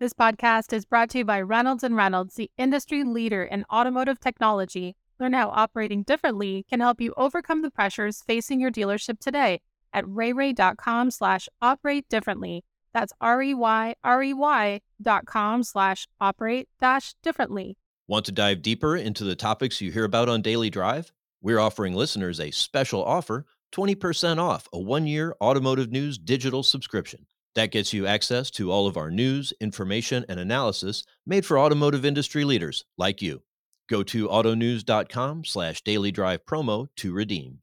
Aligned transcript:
This 0.00 0.12
podcast 0.12 0.72
is 0.72 0.84
brought 0.84 1.10
to 1.10 1.18
you 1.18 1.24
by 1.24 1.40
Reynolds 1.40 1.82
and 1.82 1.96
Reynolds, 1.96 2.36
the 2.36 2.52
industry 2.56 3.02
leader 3.02 3.42
in 3.42 3.64
automotive 3.68 4.20
technology. 4.20 4.94
Learn 5.18 5.32
how 5.32 5.48
operating 5.48 6.04
differently 6.04 6.64
can 6.70 6.78
help 6.78 7.00
you 7.00 7.12
overcome 7.16 7.62
the 7.62 7.70
pressures 7.72 8.22
facing 8.24 8.60
your 8.60 8.70
dealership 8.70 9.18
today 9.18 9.60
at 9.92 10.04
reyrey.com 10.04 11.10
slash 11.10 11.48
operate 11.60 12.08
differently. 12.08 12.62
That's 12.94 13.12
R-E-Y-R-E-Y 13.20 14.80
dot 15.02 15.26
com 15.26 15.64
slash 15.64 16.06
operate 16.20 16.68
dash 16.78 17.14
differently. 17.24 17.76
Want 18.06 18.24
to 18.26 18.32
dive 18.32 18.62
deeper 18.62 18.94
into 18.94 19.24
the 19.24 19.34
topics 19.34 19.80
you 19.80 19.90
hear 19.90 20.04
about 20.04 20.28
on 20.28 20.42
Daily 20.42 20.70
Drive? 20.70 21.10
We're 21.42 21.58
offering 21.58 21.94
listeners 21.94 22.38
a 22.38 22.52
special 22.52 23.04
offer, 23.04 23.46
20% 23.72 24.38
off 24.38 24.68
a 24.72 24.78
one-year 24.78 25.34
automotive 25.40 25.90
news 25.90 26.18
digital 26.18 26.62
subscription. 26.62 27.26
That 27.54 27.70
gets 27.72 27.92
you 27.92 28.06
access 28.06 28.50
to 28.52 28.70
all 28.70 28.86
of 28.86 28.96
our 28.96 29.10
news, 29.10 29.52
information, 29.60 30.24
and 30.28 30.38
analysis 30.38 31.02
made 31.26 31.44
for 31.44 31.58
automotive 31.58 32.04
industry 32.04 32.44
leaders 32.44 32.84
like 32.96 33.20
you. 33.20 33.42
Go 33.88 34.02
to 34.04 34.28
autonews.com 34.28 35.44
slash 35.44 35.82
daily 35.82 36.12
drive 36.12 36.44
promo 36.46 36.88
to 36.96 37.12
redeem. 37.12 37.60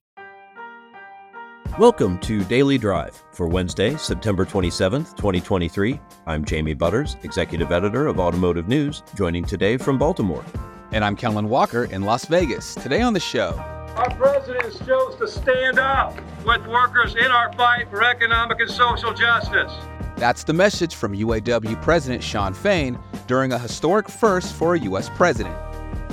Welcome 1.77 2.19
to 2.19 2.43
Daily 2.45 2.77
Drive 2.77 3.21
for 3.33 3.47
Wednesday, 3.47 3.97
September 3.97 4.45
27th, 4.45 5.15
2023. 5.17 5.99
I'm 6.25 6.45
Jamie 6.45 6.73
Butters, 6.73 7.17
Executive 7.23 7.71
Editor 7.71 8.07
of 8.07 8.17
Automotive 8.17 8.67
News, 8.67 9.03
joining 9.13 9.43
today 9.43 9.75
from 9.75 9.97
Baltimore. 9.97 10.45
And 10.93 11.03
I'm 11.03 11.17
Kellen 11.17 11.49
Walker 11.49 11.85
in 11.85 12.03
Las 12.03 12.25
Vegas. 12.25 12.75
Today 12.75 13.01
on 13.01 13.13
the 13.13 13.19
show, 13.19 13.55
our 13.97 14.09
president 14.15 14.73
chose 14.85 15.15
to 15.17 15.27
stand 15.27 15.77
up 15.77 16.17
with 16.45 16.65
workers 16.67 17.15
in 17.15 17.31
our 17.31 17.51
fight 17.53 17.89
for 17.89 18.03
economic 18.03 18.59
and 18.59 18.69
social 18.69 19.13
justice. 19.13 19.73
That's 20.17 20.43
the 20.43 20.53
message 20.53 20.95
from 20.95 21.13
UAW 21.13 21.81
President 21.81 22.23
Shawn 22.23 22.53
Fain 22.53 22.97
during 23.27 23.51
a 23.51 23.59
historic 23.59 24.07
first 24.07 24.53
for 24.53 24.75
a 24.75 24.79
U.S. 24.79 25.09
president. 25.09 25.55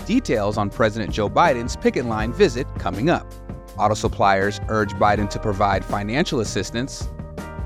Details 0.06 0.58
on 0.58 0.70
President 0.70 1.12
Joe 1.12 1.28
Biden's 1.28 1.76
picket 1.76 2.06
line 2.06 2.32
visit 2.32 2.66
coming 2.78 3.10
up. 3.10 3.32
Auto 3.78 3.94
suppliers 3.94 4.60
urge 4.68 4.92
Biden 4.94 5.30
to 5.30 5.38
provide 5.38 5.84
financial 5.84 6.40
assistance. 6.40 7.08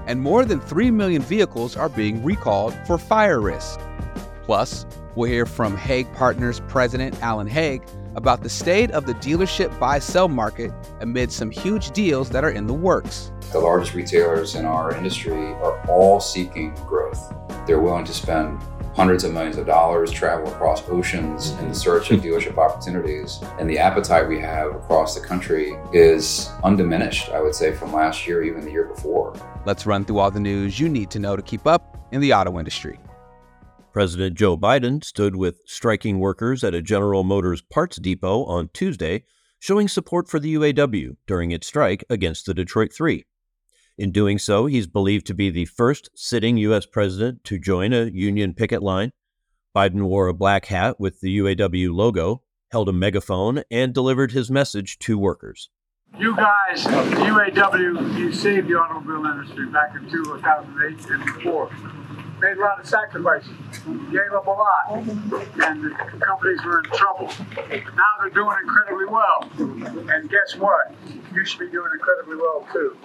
And 0.06 0.20
more 0.20 0.44
than 0.44 0.60
3 0.60 0.90
million 0.90 1.22
vehicles 1.22 1.76
are 1.76 1.88
being 1.88 2.22
recalled 2.22 2.74
for 2.86 2.98
fire 2.98 3.40
risk. 3.40 3.80
Plus, 4.44 4.86
we'll 5.16 5.30
hear 5.30 5.46
from 5.46 5.76
Haig 5.76 6.12
Partners 6.12 6.60
President 6.68 7.20
Alan 7.22 7.48
Haig 7.48 7.82
about 8.16 8.42
the 8.42 8.48
state 8.48 8.90
of 8.90 9.06
the 9.06 9.14
dealership 9.14 9.78
buy 9.78 9.98
sell 9.98 10.28
market 10.28 10.72
amid 11.00 11.30
some 11.30 11.50
huge 11.50 11.90
deals 11.92 12.30
that 12.30 12.42
are 12.42 12.50
in 12.50 12.66
the 12.66 12.74
works. 12.74 13.30
The 13.52 13.60
largest 13.60 13.94
retailers 13.94 14.54
in 14.56 14.64
our 14.64 14.94
industry 14.96 15.36
are 15.36 15.80
all 15.88 16.18
seeking 16.18 16.74
growth. 16.86 17.32
They're 17.66 17.78
willing 17.78 18.06
to 18.06 18.14
spend 18.14 18.58
hundreds 18.94 19.24
of 19.24 19.34
millions 19.34 19.58
of 19.58 19.66
dollars, 19.66 20.10
travel 20.10 20.48
across 20.48 20.88
oceans 20.88 21.50
in 21.60 21.68
the 21.68 21.74
search 21.74 22.10
of 22.10 22.20
dealership 22.20 22.56
opportunities. 22.56 23.40
And 23.58 23.68
the 23.68 23.78
appetite 23.78 24.26
we 24.26 24.40
have 24.40 24.74
across 24.74 25.14
the 25.14 25.20
country 25.20 25.76
is 25.92 26.48
undiminished, 26.64 27.28
I 27.28 27.42
would 27.42 27.54
say, 27.54 27.74
from 27.74 27.92
last 27.92 28.26
year, 28.26 28.42
even 28.42 28.64
the 28.64 28.70
year 28.70 28.84
before. 28.84 29.34
Let's 29.66 29.84
run 29.84 30.06
through 30.06 30.18
all 30.18 30.30
the 30.30 30.40
news 30.40 30.80
you 30.80 30.88
need 30.88 31.10
to 31.10 31.18
know 31.18 31.36
to 31.36 31.42
keep 31.42 31.66
up 31.66 31.98
in 32.10 32.22
the 32.22 32.32
auto 32.32 32.58
industry. 32.58 32.98
President 33.96 34.36
Joe 34.36 34.58
Biden 34.58 35.02
stood 35.02 35.36
with 35.36 35.62
striking 35.64 36.18
workers 36.18 36.62
at 36.62 36.74
a 36.74 36.82
General 36.82 37.24
Motors 37.24 37.62
parts 37.62 37.96
depot 37.96 38.44
on 38.44 38.68
Tuesday, 38.74 39.24
showing 39.58 39.88
support 39.88 40.28
for 40.28 40.38
the 40.38 40.52
UAW 40.52 41.16
during 41.26 41.50
its 41.50 41.66
strike 41.66 42.04
against 42.10 42.44
the 42.44 42.52
Detroit 42.52 42.92
Three. 42.92 43.24
In 43.96 44.12
doing 44.12 44.38
so, 44.38 44.66
he's 44.66 44.86
believed 44.86 45.26
to 45.28 45.34
be 45.34 45.48
the 45.48 45.64
first 45.64 46.10
sitting 46.14 46.58
U.S. 46.58 46.84
president 46.84 47.42
to 47.44 47.58
join 47.58 47.94
a 47.94 48.04
union 48.04 48.52
picket 48.52 48.82
line. 48.82 49.12
Biden 49.74 50.02
wore 50.02 50.28
a 50.28 50.34
black 50.34 50.66
hat 50.66 51.00
with 51.00 51.22
the 51.22 51.38
UAW 51.38 51.90
logo, 51.90 52.42
held 52.72 52.90
a 52.90 52.92
megaphone, 52.92 53.62
and 53.70 53.94
delivered 53.94 54.32
his 54.32 54.50
message 54.50 54.98
to 54.98 55.16
workers. 55.16 55.70
You 56.18 56.36
guys, 56.36 56.84
the 56.84 56.90
UAW, 56.90 58.18
you 58.18 58.30
saved 58.30 58.68
the 58.68 58.74
automobile 58.74 59.24
industry 59.24 59.66
back 59.68 59.94
in 59.96 60.10
2008 60.10 61.10
and 61.10 61.24
before 61.24 61.70
made 62.46 62.58
a 62.58 62.60
lot 62.60 62.78
of 62.78 62.86
sacrifices, 62.86 63.50
gave 64.12 64.32
up 64.32 64.46
a 64.46 64.50
lot, 64.50 64.92
and 64.92 65.84
the 65.84 65.90
companies 66.20 66.60
were 66.64 66.78
in 66.78 66.90
trouble. 66.92 67.28
Now 67.56 68.12
they're 68.20 68.30
doing 68.30 68.56
incredibly 68.62 69.06
well. 69.06 69.50
And 70.14 70.30
guess 70.30 70.54
what? 70.56 70.94
You 71.34 71.44
should 71.44 71.58
be 71.58 71.70
doing 71.70 71.90
incredibly 71.92 72.36
well 72.36 72.66
too. 72.72 72.96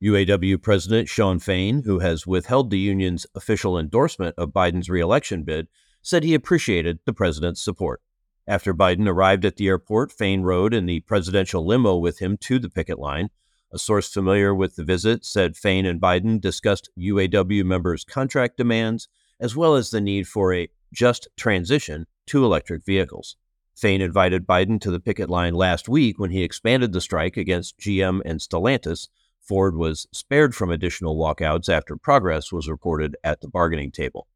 UAW 0.00 0.62
President 0.62 1.08
Shawn 1.08 1.40
Fain, 1.40 1.82
who 1.82 1.98
has 1.98 2.24
withheld 2.24 2.70
the 2.70 2.78
union's 2.78 3.26
official 3.34 3.76
endorsement 3.76 4.36
of 4.38 4.50
Biden's 4.50 4.88
reelection 4.88 5.42
bid, 5.42 5.66
said 6.02 6.22
he 6.22 6.34
appreciated 6.34 7.00
the 7.04 7.12
president's 7.12 7.60
support. 7.64 8.00
After 8.46 8.72
Biden 8.72 9.08
arrived 9.08 9.44
at 9.44 9.56
the 9.56 9.66
airport, 9.66 10.12
Fain 10.12 10.42
rode 10.42 10.72
in 10.72 10.86
the 10.86 11.00
presidential 11.00 11.66
limo 11.66 11.96
with 11.96 12.20
him 12.20 12.36
to 12.42 12.60
the 12.60 12.70
picket 12.70 13.00
line. 13.00 13.30
A 13.70 13.78
source 13.78 14.10
familiar 14.10 14.54
with 14.54 14.76
the 14.76 14.84
visit 14.84 15.26
said 15.26 15.56
Fain 15.56 15.84
and 15.84 16.00
Biden 16.00 16.40
discussed 16.40 16.88
UAW 16.98 17.64
members' 17.64 18.02
contract 18.02 18.56
demands, 18.56 19.08
as 19.38 19.54
well 19.54 19.74
as 19.74 19.90
the 19.90 20.00
need 20.00 20.26
for 20.26 20.54
a 20.54 20.70
just 20.92 21.28
transition 21.36 22.06
to 22.28 22.44
electric 22.44 22.84
vehicles. 22.86 23.36
Fain 23.76 24.00
invited 24.00 24.46
Biden 24.46 24.80
to 24.80 24.90
the 24.90 24.98
picket 24.98 25.28
line 25.28 25.54
last 25.54 25.86
week 25.86 26.18
when 26.18 26.30
he 26.30 26.42
expanded 26.42 26.92
the 26.92 27.00
strike 27.00 27.36
against 27.36 27.78
GM 27.78 28.22
and 28.24 28.40
Stellantis. 28.40 29.08
Ford 29.38 29.76
was 29.76 30.06
spared 30.12 30.54
from 30.54 30.70
additional 30.70 31.16
walkouts 31.16 31.68
after 31.68 31.96
progress 31.96 32.50
was 32.50 32.68
reported 32.68 33.16
at 33.22 33.42
the 33.42 33.48
bargaining 33.48 33.92
table. 33.92 34.26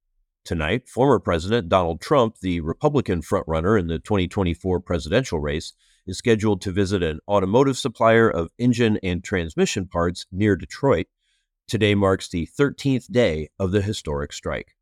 Tonight, 0.45 0.89
former 0.89 1.19
President 1.19 1.69
Donald 1.69 2.01
Trump, 2.01 2.39
the 2.41 2.61
Republican 2.61 3.23
frontrunner 3.23 3.81
in 3.81 3.87
the 3.87 3.99
2024 3.99 4.81
presidential 4.81 5.41
race, 5.41 5.73
is 6.07 6.19
scheduled 6.19 6.61
to 6.63 6.73
visit 6.73 7.03
an 7.03 7.21
automotive 7.29 7.79
supplier 7.79 8.29
of 8.29 8.51
engine 8.59 8.99
and 9.03 9.23
transmission 9.23 9.87
parts 9.87 10.27
near 10.33 10.57
Detroit. 10.57 11.07
Today 11.69 11.95
marks 11.95 12.29
the 12.29 12.49
13th 12.59 13.11
day 13.11 13.49
of 13.59 13.73
the 13.73 13.83
historic 13.83 14.33
strike. 14.33 14.75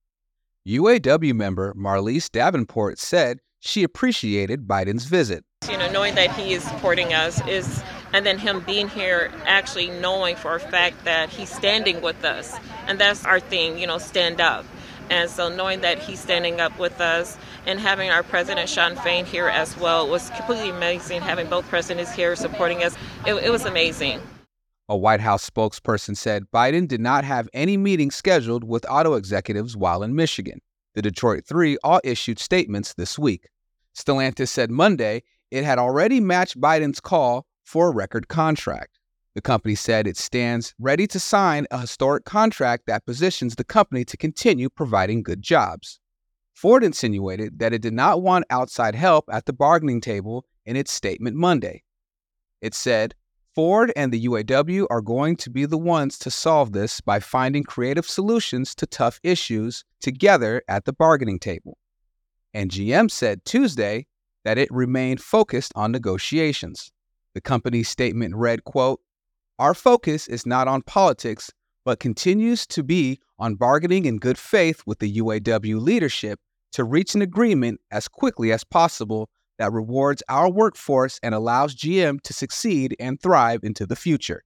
UAW 0.67 1.35
member 1.35 1.75
Marlise 1.75 2.31
Davenport 2.31 2.99
said 2.99 3.39
she 3.61 3.83
appreciated 3.83 4.67
Biden's 4.67 5.05
visit. 5.05 5.45
You 5.71 5.77
know, 5.77 5.91
knowing 5.91 6.15
that 6.15 6.31
he 6.33 6.55
is 6.55 6.65
supporting 6.65 7.13
us 7.13 7.47
is, 7.47 7.83
and 8.13 8.25
then 8.25 8.39
him 8.39 8.61
being 8.61 8.89
here, 8.89 9.31
actually 9.47 9.91
knowing 9.91 10.37
for 10.37 10.57
a 10.57 10.61
fact 10.61 11.05
that 11.05 11.29
he's 11.29 11.51
standing 11.51 12.01
with 12.01 12.25
us. 12.25 12.57
And 12.87 12.99
that's 12.99 13.25
our 13.25 13.41
thing, 13.41 13.79
you 13.79 13.87
know, 13.87 13.99
stand 13.99 14.41
up. 14.41 14.65
And 15.11 15.29
so 15.29 15.49
knowing 15.49 15.81
that 15.81 15.99
he's 15.99 16.21
standing 16.21 16.61
up 16.61 16.79
with 16.79 17.01
us 17.01 17.37
and 17.67 17.81
having 17.81 18.11
our 18.11 18.23
president 18.23 18.69
Shawn 18.69 18.97
Fain 18.97 19.25
here 19.27 19.49
as 19.49 19.77
well 19.77 20.09
was 20.09 20.31
completely 20.31 20.71
amazing. 20.71 21.21
Having 21.21 21.49
both 21.49 21.69
presidents 21.69 22.13
here 22.13 22.35
supporting 22.37 22.83
us, 22.85 22.97
it, 23.27 23.35
it 23.35 23.51
was 23.51 23.65
amazing. 23.65 24.21
A 24.89 24.97
White 24.97 25.21
House 25.21 25.49
spokesperson 25.49 26.17
said 26.17 26.45
Biden 26.53 26.89
did 26.89 27.01
not 27.01 27.25
have 27.25 27.49
any 27.53 27.77
meetings 27.77 28.15
scheduled 28.15 28.65
with 28.65 28.87
auto 28.89 29.15
executives 29.15 29.77
while 29.77 30.03
in 30.03 30.15
Michigan. 30.15 30.61
The 30.95 31.03
Detroit 31.03 31.45
Three 31.45 31.77
all 31.85 32.01
issued 32.05 32.39
statements 32.39 32.95
this 32.95 33.19
week. 33.19 33.49
Stellantis 33.97 34.49
said 34.49 34.71
Monday 34.71 35.23
it 35.51 35.65
had 35.65 35.79
already 35.79 36.21
matched 36.21 36.61
Biden's 36.61 37.01
call 37.01 37.47
for 37.65 37.89
a 37.89 37.93
record 37.93 38.29
contract. 38.29 39.00
The 39.35 39.41
company 39.41 39.77
said 39.77 40.07
it 40.07 40.17
stands 40.17 40.75
ready 40.81 41.07
to 41.07 41.21
sign 41.21 41.67
a 41.71 41.79
historic 41.79 42.25
contract 42.25 42.85
that 42.87 43.07
positions 43.07 43.55
the 43.55 43.65
company 43.65 44.05
to 44.05 44.17
continue 44.17 44.69
providing 44.69 45.23
good 45.23 45.41
jobs. 45.41 46.01
Ford 46.55 46.83
insinuated 46.83 47.59
that 47.61 47.73
it 47.73 47.81
did 47.81 47.93
not 47.93 48.23
want 48.23 48.45
outside 48.51 48.95
help 48.95 49.25
at 49.31 49.47
the 49.47 49.53
bargaining 49.53 50.01
table 50.01 50.45
in 50.67 50.75
its 50.77 50.93
statement 50.93 51.37
Monday. 51.37 51.85
It 52.61 52.75
said, 52.75 53.15
Ford 53.55 53.93
and 53.97 54.13
the 54.13 54.27
UAW 54.27 54.87
are 54.91 55.01
going 55.01 55.37
to 55.37 55.51
be 55.51 55.65
the 55.65 55.79
ones 55.79 56.19
to 56.19 56.31
solve 56.31 56.73
this 56.73 57.01
by 57.01 57.21
finding 57.21 57.63
creative 57.63 58.07
solutions 58.07 58.75
to 58.77 58.87
tough 58.87 59.21
issues 59.23 59.85
together 60.01 60.63
at 60.69 60.85
the 60.85 60.93
bargaining 60.93 61.39
table. 61.39 61.79
And 62.53 62.71
GM 62.71 63.11
said 63.11 63.45
Tuesday 63.45 64.07
that 64.45 64.59
it 64.59 64.71
remained 64.71 65.21
focused 65.21 65.73
on 65.75 65.93
negotiations. 65.93 66.93
The 67.35 67.41
company's 67.41 67.89
statement 67.89 68.35
read, 68.37 68.65
quote, 68.65 69.01
our 69.61 69.75
focus 69.75 70.27
is 70.27 70.47
not 70.47 70.69
on 70.69 70.81
politics, 70.81 71.53
but 71.85 72.01
continues 72.01 72.67
to 72.67 72.83
be 72.83 73.21
on 73.39 73.57
bargaining 73.57 74.07
in 74.07 74.17
good 74.17 74.39
faith 74.39 74.83
with 74.87 75.01
the 75.01 75.19
UAW 75.19 75.79
leadership 75.79 76.41
to 76.73 76.83
reach 76.83 77.15
an 77.15 77.21
agreement 77.21 77.79
as 77.91 78.09
quickly 78.09 78.53
as 78.53 78.65
possible 78.65 79.29
that 79.59 79.71
rewards 79.71 80.23
our 80.31 80.51
workforce 80.51 81.21
and 81.23 81.35
allows 81.35 81.77
GM 81.77 82.23
to 82.23 82.33
succeed 82.33 82.97
and 82.99 83.21
thrive 83.21 83.61
into 83.63 83.85
the 83.85 83.97
future. 83.97 84.45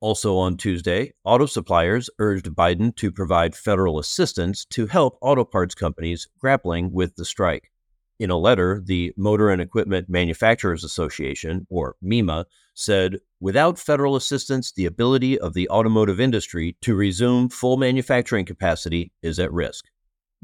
Also 0.00 0.36
on 0.36 0.56
Tuesday, 0.56 1.12
auto 1.22 1.46
suppliers 1.46 2.10
urged 2.18 2.46
Biden 2.46 2.94
to 2.96 3.12
provide 3.12 3.54
federal 3.54 4.00
assistance 4.00 4.64
to 4.64 4.88
help 4.88 5.16
auto 5.20 5.44
parts 5.44 5.76
companies 5.76 6.26
grappling 6.40 6.92
with 6.92 7.14
the 7.14 7.24
strike. 7.24 7.70
In 8.18 8.30
a 8.30 8.36
letter, 8.36 8.82
the 8.84 9.12
Motor 9.16 9.50
and 9.50 9.62
Equipment 9.62 10.08
Manufacturers 10.08 10.82
Association, 10.82 11.68
or 11.70 11.94
MEMA, 12.02 12.46
said 12.76 13.18
without 13.40 13.78
federal 13.78 14.14
assistance, 14.14 14.72
the 14.72 14.86
ability 14.86 15.38
of 15.38 15.54
the 15.54 15.68
automotive 15.68 16.20
industry 16.20 16.76
to 16.82 16.94
resume 16.94 17.48
full 17.48 17.76
manufacturing 17.76 18.44
capacity 18.44 19.10
is 19.22 19.38
at 19.38 19.52
risk. 19.52 19.86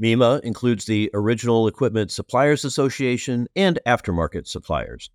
MEMA 0.00 0.40
includes 0.42 0.86
the 0.86 1.10
Original 1.14 1.68
Equipment 1.68 2.10
Suppliers 2.10 2.64
Association 2.64 3.46
and 3.54 3.78
aftermarket 3.86 4.46
suppliers. 4.46 5.10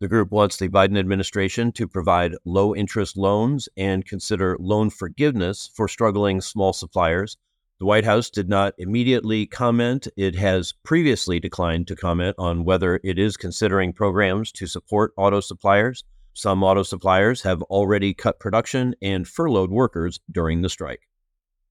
The 0.00 0.08
group 0.08 0.32
wants 0.32 0.56
the 0.56 0.68
Biden 0.68 0.98
administration 0.98 1.70
to 1.72 1.86
provide 1.86 2.34
low 2.44 2.74
interest 2.74 3.16
loans 3.16 3.68
and 3.76 4.04
consider 4.04 4.56
loan 4.58 4.90
forgiveness 4.90 5.70
for 5.74 5.86
struggling 5.86 6.40
small 6.40 6.72
suppliers 6.72 7.36
the 7.80 7.86
White 7.86 8.04
House 8.04 8.30
did 8.30 8.48
not 8.48 8.74
immediately 8.78 9.46
comment. 9.46 10.06
It 10.16 10.36
has 10.36 10.72
previously 10.84 11.40
declined 11.40 11.88
to 11.88 11.96
comment 11.96 12.36
on 12.38 12.64
whether 12.64 13.00
it 13.02 13.18
is 13.18 13.36
considering 13.36 13.92
programs 13.92 14.52
to 14.52 14.68
support 14.68 15.12
auto 15.16 15.40
suppliers. 15.40 16.04
Some 16.36 16.64
auto 16.64 16.82
suppliers 16.82 17.42
have 17.42 17.62
already 17.62 18.12
cut 18.12 18.40
production 18.40 18.96
and 19.00 19.26
furloughed 19.26 19.70
workers 19.70 20.18
during 20.28 20.62
the 20.62 20.68
strike. 20.68 21.08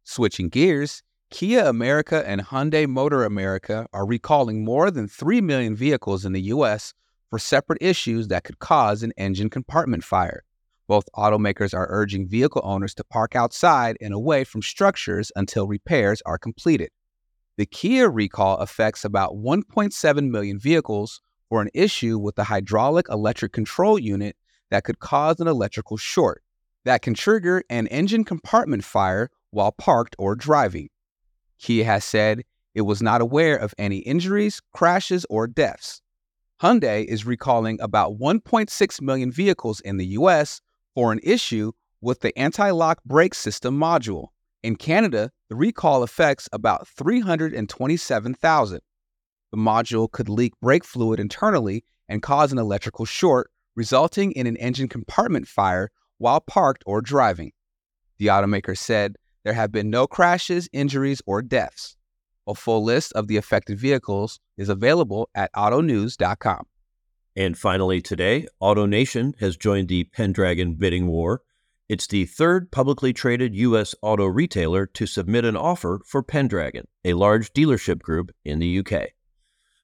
Switching 0.05 0.47
gears, 0.47 1.03
Kia 1.29 1.65
America 1.65 2.23
and 2.25 2.39
Hyundai 2.39 2.87
Motor 2.87 3.25
America 3.25 3.87
are 3.91 4.05
recalling 4.05 4.63
more 4.63 4.89
than 4.89 5.09
3 5.09 5.41
million 5.41 5.75
vehicles 5.75 6.23
in 6.23 6.31
the 6.31 6.43
U.S. 6.43 6.93
for 7.29 7.39
separate 7.39 7.81
issues 7.81 8.29
that 8.29 8.45
could 8.45 8.59
cause 8.59 9.03
an 9.03 9.11
engine 9.17 9.49
compartment 9.49 10.05
fire. 10.05 10.43
Both 10.87 11.09
automakers 11.13 11.73
are 11.73 11.87
urging 11.89 12.29
vehicle 12.29 12.61
owners 12.63 12.93
to 12.95 13.03
park 13.03 13.35
outside 13.35 13.97
and 13.99 14.13
away 14.13 14.45
from 14.45 14.61
structures 14.61 15.29
until 15.35 15.67
repairs 15.67 16.21
are 16.25 16.37
completed. 16.37 16.89
The 17.57 17.65
Kia 17.65 18.09
recall 18.09 18.57
affects 18.57 19.03
about 19.03 19.33
1.7 19.35 20.29
million 20.29 20.57
vehicles 20.57 21.19
for 21.49 21.61
an 21.61 21.69
issue 21.73 22.17
with 22.17 22.35
the 22.35 22.45
hydraulic 22.45 23.07
electric 23.09 23.51
control 23.51 23.99
unit 23.99 24.37
that 24.73 24.83
could 24.83 24.97
cause 24.97 25.39
an 25.39 25.47
electrical 25.47 25.97
short 25.97 26.41
that 26.83 27.03
can 27.03 27.13
trigger 27.13 27.61
an 27.69 27.85
engine 27.87 28.23
compartment 28.23 28.83
fire 28.83 29.29
while 29.51 29.71
parked 29.71 30.15
or 30.17 30.35
driving. 30.35 30.89
Kia 31.59 31.85
has 31.85 32.03
said 32.03 32.41
it 32.73 32.81
was 32.81 32.99
not 32.99 33.21
aware 33.21 33.55
of 33.55 33.75
any 33.77 33.99
injuries, 33.99 34.63
crashes, 34.73 35.27
or 35.29 35.45
deaths. 35.45 36.01
Hyundai 36.59 37.05
is 37.05 37.23
recalling 37.23 37.79
about 37.81 38.17
1.6 38.17 38.99
million 38.99 39.31
vehicles 39.31 39.79
in 39.81 39.97
the 39.97 40.07
US 40.07 40.59
for 40.95 41.11
an 41.11 41.19
issue 41.21 41.73
with 42.01 42.21
the 42.21 42.35
anti 42.35 42.71
lock 42.71 42.97
brake 43.05 43.35
system 43.35 43.77
module. 43.77 44.29
In 44.63 44.75
Canada, 44.75 45.29
the 45.49 45.55
recall 45.55 46.01
affects 46.01 46.49
about 46.51 46.87
327,000. 46.87 48.79
The 49.51 49.57
module 49.57 50.11
could 50.11 50.29
leak 50.29 50.53
brake 50.63 50.83
fluid 50.83 51.19
internally 51.19 51.83
and 52.09 52.23
cause 52.23 52.51
an 52.51 52.57
electrical 52.57 53.05
short, 53.05 53.51
resulting 53.75 54.31
in 54.31 54.47
an 54.47 54.57
engine 54.57 54.87
compartment 54.87 55.47
fire 55.47 55.91
while 56.17 56.39
parked 56.39 56.83
or 56.85 57.01
driving. 57.01 57.51
The 58.17 58.27
automaker 58.27 58.77
said 58.77 59.15
there 59.43 59.53
have 59.53 59.71
been 59.71 59.89
no 59.89 60.07
crashes, 60.07 60.69
injuries, 60.71 61.21
or 61.25 61.41
deaths. 61.41 61.97
A 62.47 62.55
full 62.55 62.83
list 62.83 63.13
of 63.13 63.27
the 63.27 63.37
affected 63.37 63.79
vehicles 63.79 64.39
is 64.57 64.69
available 64.69 65.29
at 65.33 65.51
autonews.com. 65.53 66.65
And 67.35 67.57
finally, 67.57 68.01
today, 68.01 68.47
AutoNation 68.61 69.39
has 69.39 69.57
joined 69.57 69.87
the 69.87 70.03
Pendragon 70.05 70.75
bidding 70.75 71.07
war. 71.07 71.41
It's 71.89 72.07
the 72.07 72.25
third 72.25 72.71
publicly 72.71 73.11
traded 73.11 73.55
U.S. 73.55 73.95
auto 74.01 74.25
retailer 74.25 74.85
to 74.87 75.05
submit 75.05 75.43
an 75.43 75.57
offer 75.57 76.01
for 76.05 76.21
Pendragon, 76.21 76.87
a 77.03 77.13
large 77.13 77.51
dealership 77.53 77.99
group 77.99 78.31
in 78.45 78.59
the 78.59 78.79
UK. 78.79 79.09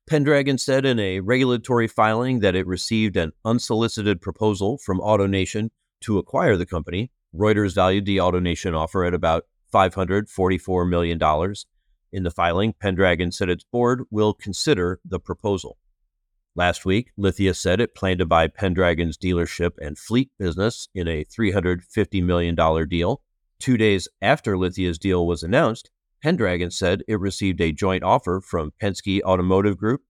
Pendragon 0.10 0.58
said 0.58 0.88
in 0.88 1.00
a 1.00 1.20
regulatory 1.20 1.88
filing 1.88 2.40
that 2.40 2.56
it 2.56 2.66
received 2.66 3.16
an 3.16 3.32
unsolicited 3.46 4.20
proposal 4.20 4.80
from 4.80 5.00
AutoNation 5.00 5.70
to 6.02 6.18
acquire 6.18 6.58
the 6.58 6.66
company. 6.66 7.12
Reuters 7.32 7.76
valued 7.76 8.08
the 8.08 8.18
AutoNation 8.18 8.76
offer 8.76 9.06
at 9.06 9.14
about 9.14 9.44
$544 9.72 10.90
million. 10.90 11.54
In 12.12 12.24
the 12.24 12.32
filing, 12.32 12.74
Pendragon 12.74 13.32
said 13.32 13.50
its 13.50 13.64
board 13.64 14.02
will 14.10 14.34
consider 14.34 15.00
the 15.06 15.20
proposal. 15.20 15.78
Last 16.56 16.86
week, 16.86 17.12
Lithia 17.16 17.54
said 17.54 17.80
it 17.80 17.94
planned 17.94 18.18
to 18.18 18.26
buy 18.26 18.48
Pendragon's 18.48 19.16
dealership 19.16 19.74
and 19.80 19.96
fleet 19.96 20.32
business 20.40 20.90
in 20.96 21.08
a 21.08 21.24
$350 21.24 22.24
million 22.24 22.56
deal. 22.90 23.22
Two 23.60 23.78
days 23.78 24.08
after 24.24 24.58
Lithia's 24.58 24.98
deal 24.98 25.28
was 25.28 25.44
announced, 25.44 25.92
Pendragon 26.22 26.72
said 26.72 27.04
it 27.08 27.20
received 27.20 27.62
a 27.62 27.72
joint 27.72 28.04
offer 28.04 28.42
from 28.42 28.74
Penske 28.82 29.22
Automotive 29.22 29.78
Group 29.78 30.02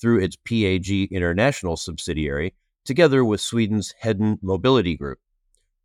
through 0.00 0.20
its 0.20 0.36
PAG 0.36 1.12
International 1.12 1.76
subsidiary, 1.76 2.54
together 2.84 3.24
with 3.24 3.40
Sweden's 3.40 3.94
Hedin 4.02 4.38
Mobility 4.42 4.96
Group. 4.96 5.18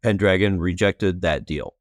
Pendragon 0.01 0.59
rejected 0.59 1.21
that 1.21 1.45
deal. 1.45 1.75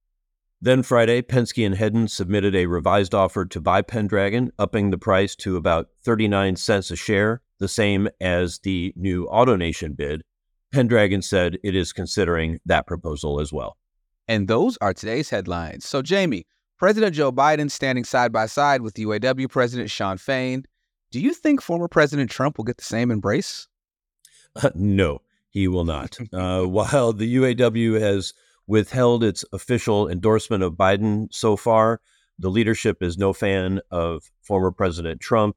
Then 0.61 0.83
Friday, 0.83 1.23
Penske 1.23 1.67
and 1.67 1.75
Hedin 1.75 2.09
submitted 2.09 2.55
a 2.55 2.67
revised 2.67 3.15
offer 3.15 3.45
to 3.47 3.61
buy 3.61 3.83
Pendragon, 3.83 4.53
upping 4.59 4.91
the 4.91 4.99
price 4.99 5.35
to 5.37 5.57
about 5.57 5.89
39 6.05 6.57
cents 6.57 6.91
a 6.91 6.97
share 6.97 7.43
the 7.63 7.69
same 7.69 8.09
as 8.21 8.59
the 8.59 8.93
new 8.97 9.27
AutoNation 9.29 9.97
bid, 9.97 10.23
Pendragon 10.73 11.23
said 11.23 11.59
it 11.63 11.77
is 11.77 11.93
considering 11.93 12.59
that 12.67 12.89
proposal 12.89 13.41
as 13.41 13.53
well. 13.53 13.79
And 14.27 14.49
those 14.49 14.77
are 14.81 14.93
today's 14.93 15.31
headlines. 15.31 15.87
So, 15.87 16.03
Jamie, 16.03 16.45
President 16.83 17.15
Joe 17.15 17.31
Biden 17.31 17.71
standing 17.71 18.03
side 18.03 18.33
by 18.33 18.47
side 18.47 18.83
with 18.83 18.95
UAW 18.95 19.49
President 19.49 19.89
Shawn 19.89 20.19
Fain. 20.19 20.65
Do 21.13 21.21
you 21.21 21.33
think 21.33 21.63
former 21.63 21.87
President 21.87 22.29
Trump 22.29 22.59
will 22.59 22.65
get 22.65 22.77
the 22.77 22.83
same 22.83 23.13
embrace? 23.13 23.69
Uh, 24.57 24.71
no, 24.75 25.23
he 25.51 25.69
will 25.69 25.85
not. 25.85 26.19
uh, 26.33 26.65
while 26.65 27.13
the 27.13 27.37
UAW 27.37 28.01
has 28.01 28.35
withheld 28.67 29.23
its 29.23 29.45
official 29.53 30.09
endorsement 30.09 30.65
of 30.65 30.73
Biden 30.73 31.33
so 31.33 31.57
far, 31.57 32.01
the 32.37 32.51
leadership 32.51 33.01
is 33.01 33.17
no 33.17 33.33
fan 33.33 33.81
of 33.93 34.33
former 34.41 34.73
President 34.73 35.21
Trump 35.21 35.55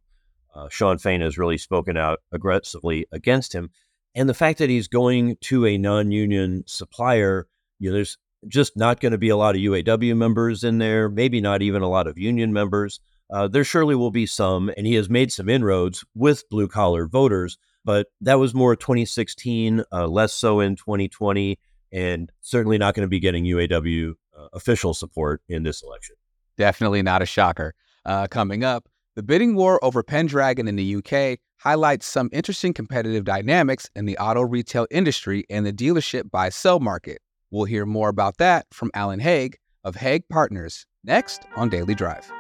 uh, 0.54 0.70
Shawn 0.70 1.00
Fain 1.00 1.22
has 1.22 1.40
really 1.40 1.58
spoken 1.58 1.98
out 1.98 2.20
aggressively 2.32 3.08
against 3.12 3.52
him. 3.54 3.72
And 4.14 4.30
the 4.30 4.36
fact 4.36 4.60
that 4.60 4.70
he's 4.70 4.88
going 4.88 5.38
to 5.42 5.66
a 5.66 5.80
non 5.80 6.12
union 6.12 6.64
supplier, 6.68 7.48
you 7.80 7.90
know, 7.90 7.96
there's 7.96 8.20
just 8.48 8.78
not 8.78 9.00
going 9.00 9.12
to 9.12 9.18
be 9.18 9.30
a 9.30 9.38
lot 9.38 9.56
of 9.56 9.62
UAW 9.62 10.16
members 10.16 10.64
in 10.64 10.78
there, 10.78 11.10
maybe 11.10 11.42
not 11.42 11.62
even 11.62 11.82
a 11.82 11.90
lot 11.90 12.08
of 12.08 12.18
union 12.18 12.54
members. 12.54 13.00
Uh, 13.32 13.48
there 13.48 13.64
surely 13.64 13.96
will 13.96 14.12
be 14.12 14.26
some, 14.26 14.72
and 14.78 14.86
he 14.86 14.94
has 14.94 15.10
made 15.10 15.32
some 15.32 15.50
inroads 15.50 16.06
with 16.14 16.48
blue 16.50 16.68
collar 16.68 17.08
voters, 17.08 17.58
but 17.84 18.08
that 18.22 18.36
was 18.36 18.54
more 18.54 18.76
2016, 18.76 19.84
uh, 19.92 20.08
less 20.08 20.34
so 20.34 20.60
in 20.60 20.76
2020, 20.76 21.58
and 21.92 22.32
certainly 22.42 22.78
not 22.78 22.94
going 22.94 23.06
to 23.06 23.10
be 23.10 23.20
getting 23.20 23.46
UAW 23.46 24.14
uh, 24.38 24.48
official 24.54 24.94
support 24.94 25.42
in 25.50 25.64
this 25.64 25.82
election. 25.82 26.16
Definitely 26.58 27.02
not 27.02 27.22
a 27.22 27.26
shocker. 27.26 27.74
Uh, 28.06 28.28
coming 28.28 28.64
up, 28.64 28.88
the 29.16 29.24
bidding 29.24 29.56
war 29.56 29.84
over 29.84 30.04
Pendragon 30.04 30.68
in 30.68 30.76
the 30.76 30.96
UK 30.98 31.40
highlights 31.58 32.06
some 32.06 32.30
interesting 32.32 32.74
competitive 32.74 33.24
dynamics 33.24 33.90
in 33.96 34.06
the 34.06 34.18
auto 34.18 34.42
retail 34.42 34.86
industry 34.92 35.46
and 35.50 35.66
the 35.66 35.74
dealership 35.74 36.30
buy 36.30 36.50
sell 36.50 36.80
market. 36.80 37.20
We'll 37.52 37.66
hear 37.66 37.86
more 37.86 38.10
about 38.10 38.38
that 38.38 38.66
from 38.72 38.92
Alan 38.94 39.20
Haig 39.20 39.58
of 39.84 39.96
Haig 39.96 40.28
Partners 40.30 40.86
next 41.04 41.44
on 41.56 41.70
Daily 41.70 41.96
Drive. 41.96 42.32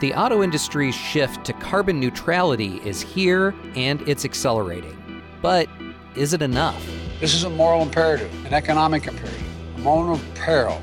The 0.00 0.14
auto 0.14 0.42
industry's 0.42 0.94
shift 0.94 1.44
to 1.44 1.52
carbon 1.54 2.00
neutrality 2.00 2.80
is 2.84 3.02
here 3.02 3.54
and 3.74 4.00
it's 4.08 4.24
accelerating. 4.24 5.22
But 5.42 5.68
is 6.16 6.32
it 6.32 6.42
enough? 6.42 6.84
This 7.20 7.34
is 7.34 7.44
a 7.44 7.50
moral 7.50 7.82
imperative, 7.82 8.32
an 8.46 8.54
economic 8.54 9.06
imperative, 9.06 9.76
a 9.76 9.80
moment 9.80 10.20
of 10.20 10.34
peril 10.34 10.80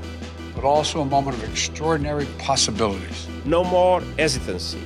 but 0.57 0.65
also 0.65 1.01
a 1.01 1.05
moment 1.05 1.37
of 1.37 1.47
extraordinary 1.47 2.25
possibilities. 2.39 3.27
No 3.45 3.63
more 3.63 4.01
hesitancy, 4.17 4.81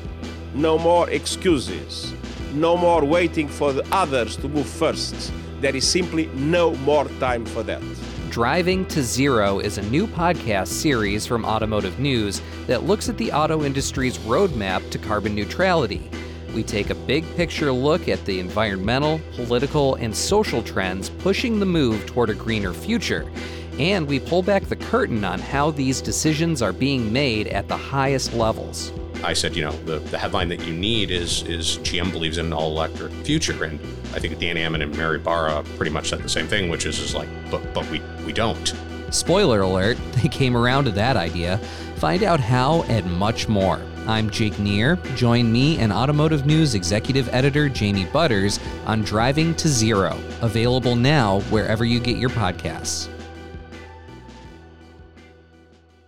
no 0.53 0.77
more 0.77 1.09
excuses, 1.09 2.13
no 2.53 2.75
more 2.75 3.05
waiting 3.05 3.47
for 3.47 3.71
the 3.71 3.85
others 3.89 4.35
to 4.35 4.49
move 4.49 4.67
first. 4.67 5.31
There 5.61 5.75
is 5.75 5.87
simply 5.87 6.25
no 6.33 6.73
more 6.77 7.05
time 7.19 7.45
for 7.45 7.61
that. 7.63 7.83
Driving 8.31 8.83
to 8.87 9.03
Zero 9.03 9.59
is 9.59 9.77
a 9.77 9.83
new 9.83 10.07
podcast 10.07 10.69
series 10.69 11.27
from 11.27 11.45
Automotive 11.45 11.99
News 11.99 12.41
that 12.65 12.83
looks 12.83 13.09
at 13.09 13.17
the 13.19 13.31
auto 13.31 13.63
industry's 13.63 14.17
roadmap 14.19 14.89
to 14.89 14.97
carbon 14.97 15.35
neutrality. 15.35 16.09
We 16.55 16.63
take 16.63 16.89
a 16.89 16.95
big 16.95 17.23
picture 17.35 17.71
look 17.71 18.07
at 18.07 18.25
the 18.25 18.39
environmental, 18.39 19.21
political, 19.35 19.95
and 19.95 20.15
social 20.15 20.63
trends 20.63 21.09
pushing 21.09 21.59
the 21.59 21.65
move 21.67 22.07
toward 22.07 22.31
a 22.31 22.33
greener 22.33 22.73
future 22.73 23.31
and 23.79 24.07
we 24.07 24.19
pull 24.19 24.41
back 24.41 24.63
the 24.63 24.75
curtain 24.75 25.23
on 25.23 25.39
how 25.39 25.71
these 25.71 26.01
decisions 26.01 26.61
are 26.61 26.73
being 26.73 27.13
made 27.13 27.47
at 27.47 27.67
the 27.67 27.77
highest 27.77 28.33
levels. 28.33 28.91
I 29.23 29.33
said, 29.33 29.55
you 29.55 29.63
know, 29.63 29.71
the, 29.83 29.99
the 29.99 30.17
headline 30.17 30.49
that 30.49 30.65
you 30.65 30.73
need 30.73 31.11
is 31.11 31.43
is 31.43 31.77
GM 31.79 32.11
believes 32.11 32.37
in 32.37 32.47
an 32.47 32.53
all 32.53 32.71
electric 32.71 33.11
future, 33.25 33.63
and 33.63 33.79
I 34.13 34.19
think 34.19 34.39
Dan 34.39 34.57
Ammann 34.57 34.81
and 34.81 34.95
Mary 34.97 35.19
Barra 35.19 35.63
pretty 35.77 35.91
much 35.91 36.09
said 36.09 36.21
the 36.21 36.29
same 36.29 36.47
thing, 36.47 36.69
which 36.69 36.85
is 36.85 36.99
is 36.99 37.13
like, 37.13 37.29
but 37.49 37.61
but 37.73 37.89
we 37.89 38.01
we 38.25 38.33
don't. 38.33 38.73
Spoiler 39.11 39.61
alert: 39.61 39.97
they 40.21 40.29
came 40.29 40.57
around 40.57 40.85
to 40.85 40.91
that 40.91 41.17
idea. 41.17 41.57
Find 41.97 42.23
out 42.23 42.39
how 42.39 42.81
and 42.83 43.11
much 43.17 43.47
more 43.47 43.79
I'm 44.07 44.31
Jake 44.31 44.57
Neer. 44.57 44.95
Join 45.15 45.51
me 45.51 45.77
and 45.77 45.93
Automotive 45.93 46.45
News 46.45 46.73
Executive 46.73 47.29
Editor 47.33 47.69
Jamie 47.69 48.05
Butters 48.05 48.59
on 48.85 49.03
Driving 49.03 49.53
to 49.55 49.67
Zero, 49.67 50.19
available 50.41 50.95
now 50.95 51.41
wherever 51.41 51.85
you 51.85 51.99
get 51.99 52.17
your 52.17 52.31
podcasts. 52.31 53.09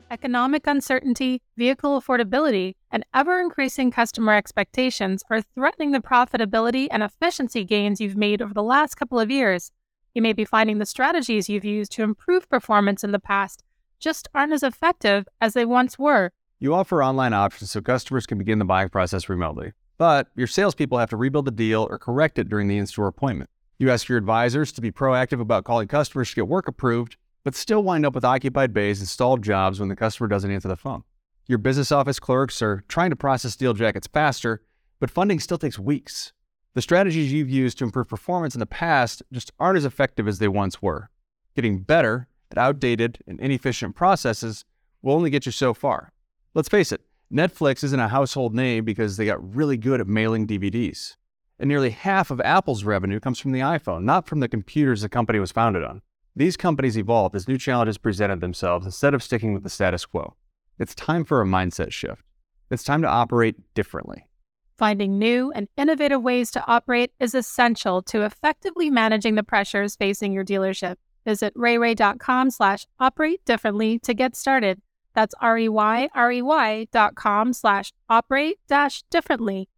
Economic 0.10 0.66
uncertainty, 0.68 1.42
vehicle 1.56 2.02
affordability, 2.02 2.76
and 2.94 3.04
ever 3.12 3.42
increasing 3.42 3.90
customer 3.90 4.34
expectations 4.34 5.24
are 5.32 5.42
threatening 5.42 5.92
the 5.92 6.00
profitability 6.00 6.88
and 6.92 7.02
efficiency 7.02 7.64
gains 7.64 8.00
you've 8.00 8.16
made 8.16 8.40
over 8.40 8.54
the 8.54 8.62
last 8.62 8.96
couple 8.96 9.20
of 9.20 9.32
years. 9.32 9.72
You 10.14 10.22
may 10.22 10.32
be 10.32 10.46
finding 10.46 10.78
the 10.78 10.86
strategies 10.86 11.50
you've 11.50 11.66
used 11.66 11.92
to 11.94 12.04
improve 12.04 12.48
performance 12.48 13.04
in 13.04 13.12
the 13.12 13.20
past 13.20 13.64
just 14.00 14.30
aren't 14.36 14.54
as 14.54 14.62
effective 14.62 15.28
as 15.42 15.54
they 15.54 15.66
once 15.66 15.98
were. 15.98 16.32
You 16.60 16.76
offer 16.76 17.04
online 17.04 17.34
options 17.34 17.72
so 17.72 17.82
customers 17.82 18.28
can 18.28 18.38
begin 18.38 18.60
the 18.60 18.66
buying 18.66 18.90
process 18.90 19.28
remotely, 19.28 19.74
but 19.98 20.28
your 20.36 20.48
salespeople 20.48 21.00
have 21.00 21.10
to 21.10 21.18
rebuild 21.18 21.46
the 21.46 21.52
deal 21.52 21.88
or 21.90 21.98
correct 21.98 22.38
it 22.38 22.48
during 22.48 22.68
the 22.68 22.78
in 22.78 22.86
store 22.86 23.08
appointment. 23.08 23.50
You 23.80 23.90
ask 23.90 24.08
your 24.08 24.20
advisors 24.20 24.72
to 24.74 24.82
be 24.82 24.92
proactive 24.92 25.42
about 25.42 25.64
calling 25.64 25.88
customers 25.88 26.30
to 26.30 26.36
get 26.36 26.48
work 26.48 26.68
approved, 26.68 27.18
but 27.44 27.56
still 27.56 27.82
wind 27.82 28.06
up 28.06 28.14
with 28.14 28.24
occupied 28.24 28.72
bays 28.72 29.00
and 29.00 29.10
stalled 29.10 29.42
jobs 29.42 29.80
when 29.80 29.90
the 29.90 29.96
customer 29.96 30.28
doesn't 30.28 30.52
answer 30.52 30.68
the 30.68 30.78
phone. 30.78 31.04
Your 31.46 31.58
business 31.58 31.92
office 31.92 32.20
clerks 32.20 32.62
are 32.62 32.84
trying 32.88 33.10
to 33.10 33.16
process 33.18 33.56
deal 33.56 33.74
jackets 33.74 34.08
faster, 34.08 34.64
but 35.00 35.12
funding 35.12 35.42
still 35.42 35.58
takes 35.58 35.78
weeks. 35.78 36.32
The 36.74 36.82
strategies 36.82 37.34
you've 37.34 37.50
used 37.50 37.78
to 37.80 37.84
improve 37.84 38.08
performance 38.08 38.56
in 38.56 38.60
the 38.60 38.66
past 38.66 39.22
just 39.32 39.52
aren't 39.60 39.78
as 39.78 39.86
effective 39.86 40.28
as 40.28 40.40
they 40.40 40.48
once 40.48 40.82
were. 40.82 41.10
Getting 41.56 41.80
better 41.80 42.30
at 42.50 42.58
outdated 42.58 43.20
and 43.28 43.40
inefficient 43.40 43.96
processes 43.96 44.64
will 45.02 45.14
only 45.14 45.30
get 45.30 45.46
you 45.46 45.52
so 45.52 45.74
far. 45.74 46.14
Let's 46.54 46.70
face 46.70 46.92
it, 46.92 47.02
Netflix 47.32 47.84
isn't 47.84 48.00
a 48.00 48.08
household 48.08 48.56
name 48.56 48.86
because 48.86 49.18
they 49.18 49.26
got 49.26 49.56
really 49.56 49.76
good 49.76 50.00
at 50.00 50.08
mailing 50.08 50.48
DVDs. 50.48 51.18
And 51.60 51.68
nearly 51.68 51.90
half 51.90 52.32
of 52.32 52.40
Apple's 52.42 52.86
revenue 52.86 53.20
comes 53.20 53.40
from 53.40 53.52
the 53.52 53.60
iPhone, 53.60 54.04
not 54.04 54.28
from 54.28 54.40
the 54.40 54.48
computers 54.48 55.02
the 55.02 55.10
company 55.10 55.40
was 55.40 55.52
founded 55.52 55.84
on. 55.84 56.02
These 56.36 56.58
companies 56.58 56.98
evolved 56.98 57.36
as 57.36 57.48
new 57.48 57.58
challenges 57.58 57.98
presented 57.98 58.40
themselves 58.40 58.86
instead 58.86 59.14
of 59.14 59.22
sticking 59.22 59.54
with 59.54 59.64
the 59.64 59.70
status 59.70 60.06
quo. 60.06 60.36
It's 60.80 60.96
time 60.96 61.24
for 61.24 61.42
a 61.42 61.46
mindset 61.46 61.92
shift. 61.92 62.24
It's 62.72 62.84
time 62.84 63.04
to 63.04 63.08
operate 63.08 63.56
differently. 63.76 64.28
Finding 64.76 65.20
new 65.20 65.52
and 65.52 65.68
innovative 65.78 66.24
ways 66.24 66.50
to 66.52 66.66
operate 66.66 67.12
is 67.20 67.36
essential 67.36 68.02
to 68.04 68.24
effectively 68.26 68.90
managing 68.90 69.36
the 69.36 69.44
pressures 69.44 69.96
facing 69.96 70.34
your 70.34 70.44
dealership. 70.44 70.96
Visit 71.26 71.54
reyrey.com 71.56 72.50
slash 72.50 72.88
operate 73.00 73.46
differently 73.46 74.00
to 74.00 74.14
get 74.16 74.36
started. 74.36 74.82
That's 75.14 75.36
R-E-Y-R-E-Y 75.40 76.88
dot 76.92 77.16
com 77.16 77.54
slash 77.54 77.94
operate 78.10 78.58
dash 78.68 79.04
differently. 79.12 79.70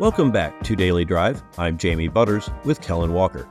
Welcome 0.00 0.32
back 0.32 0.60
to 0.64 0.74
Daily 0.74 1.04
Drive. 1.04 1.42
I'm 1.56 1.78
Jamie 1.78 2.08
Butters 2.08 2.50
with 2.64 2.80
Kellen 2.80 3.12
Walker. 3.12 3.48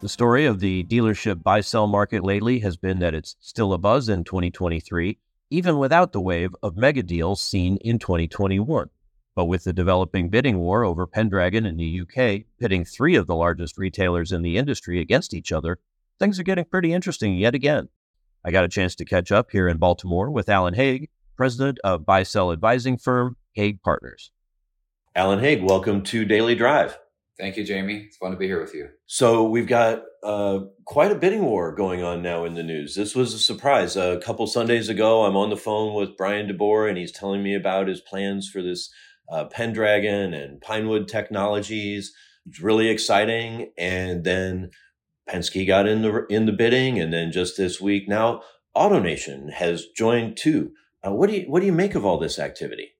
The 0.00 0.08
story 0.08 0.46
of 0.46 0.60
the 0.60 0.84
dealership 0.84 1.42
buy 1.42 1.60
sell 1.60 1.88
market 1.88 2.22
lately 2.22 2.60
has 2.60 2.76
been 2.76 3.00
that 3.00 3.14
it's 3.14 3.34
still 3.40 3.72
a 3.72 3.78
buzz 3.78 4.08
in 4.08 4.22
2023, 4.22 5.18
even 5.50 5.76
without 5.76 6.12
the 6.12 6.20
wave 6.20 6.54
of 6.62 6.76
mega 6.76 7.02
deals 7.02 7.40
seen 7.40 7.78
in 7.78 7.98
2021. 7.98 8.90
But 9.34 9.46
with 9.46 9.64
the 9.64 9.72
developing 9.72 10.28
bidding 10.28 10.60
war 10.60 10.84
over 10.84 11.04
Pendragon 11.04 11.66
in 11.66 11.76
the 11.78 12.02
UK 12.02 12.44
pitting 12.60 12.84
three 12.84 13.16
of 13.16 13.26
the 13.26 13.34
largest 13.34 13.76
retailers 13.76 14.30
in 14.30 14.42
the 14.42 14.56
industry 14.56 15.00
against 15.00 15.34
each 15.34 15.50
other, 15.50 15.80
things 16.20 16.38
are 16.38 16.44
getting 16.44 16.66
pretty 16.66 16.92
interesting 16.92 17.34
yet 17.34 17.56
again. 17.56 17.88
I 18.44 18.52
got 18.52 18.64
a 18.64 18.68
chance 18.68 18.94
to 18.96 19.04
catch 19.04 19.32
up 19.32 19.50
here 19.50 19.66
in 19.66 19.78
Baltimore 19.78 20.30
with 20.30 20.48
Alan 20.48 20.74
Haig, 20.74 21.08
president 21.36 21.80
of 21.82 22.06
buy 22.06 22.22
sell 22.22 22.52
advising 22.52 22.98
firm 22.98 23.36
Haig 23.54 23.82
Partners. 23.82 24.30
Alan 25.16 25.40
Haig, 25.40 25.60
welcome 25.60 26.04
to 26.04 26.24
Daily 26.24 26.54
Drive. 26.54 26.96
Thank 27.38 27.56
you, 27.56 27.62
Jamie. 27.62 28.04
It's 28.06 28.16
fun 28.16 28.32
to 28.32 28.36
be 28.36 28.46
here 28.46 28.60
with 28.60 28.74
you. 28.74 28.88
So 29.06 29.44
we've 29.44 29.68
got 29.68 30.02
uh, 30.24 30.60
quite 30.84 31.12
a 31.12 31.14
bidding 31.14 31.44
war 31.44 31.72
going 31.72 32.02
on 32.02 32.20
now 32.20 32.44
in 32.44 32.54
the 32.54 32.64
news. 32.64 32.96
This 32.96 33.14
was 33.14 33.32
a 33.32 33.38
surprise. 33.38 33.96
A 33.96 34.18
couple 34.18 34.46
Sundays 34.48 34.88
ago, 34.88 35.24
I'm 35.24 35.36
on 35.36 35.50
the 35.50 35.56
phone 35.56 35.94
with 35.94 36.16
Bryan 36.16 36.48
DeBoer, 36.48 36.88
and 36.88 36.98
he's 36.98 37.12
telling 37.12 37.44
me 37.44 37.54
about 37.54 37.86
his 37.86 38.00
plans 38.00 38.48
for 38.48 38.60
this 38.60 38.90
uh, 39.30 39.44
Pendragon 39.44 40.34
and 40.34 40.60
Pinewood 40.60 41.06
Technologies. 41.06 42.12
It's 42.44 42.60
really 42.60 42.88
exciting. 42.88 43.70
And 43.78 44.24
then 44.24 44.70
Penske 45.28 45.64
got 45.64 45.86
in 45.86 46.02
the 46.02 46.26
in 46.28 46.46
the 46.46 46.52
bidding, 46.52 46.98
and 46.98 47.12
then 47.12 47.30
just 47.30 47.56
this 47.56 47.80
week 47.80 48.08
now, 48.08 48.42
AutoNation 48.76 49.52
has 49.52 49.86
joined 49.96 50.36
too. 50.36 50.72
Uh, 51.06 51.12
what 51.12 51.30
do 51.30 51.36
you 51.36 51.42
what 51.42 51.60
do 51.60 51.66
you 51.66 51.72
make 51.72 51.94
of 51.94 52.04
all 52.04 52.18
this 52.18 52.38
activity? 52.38 52.94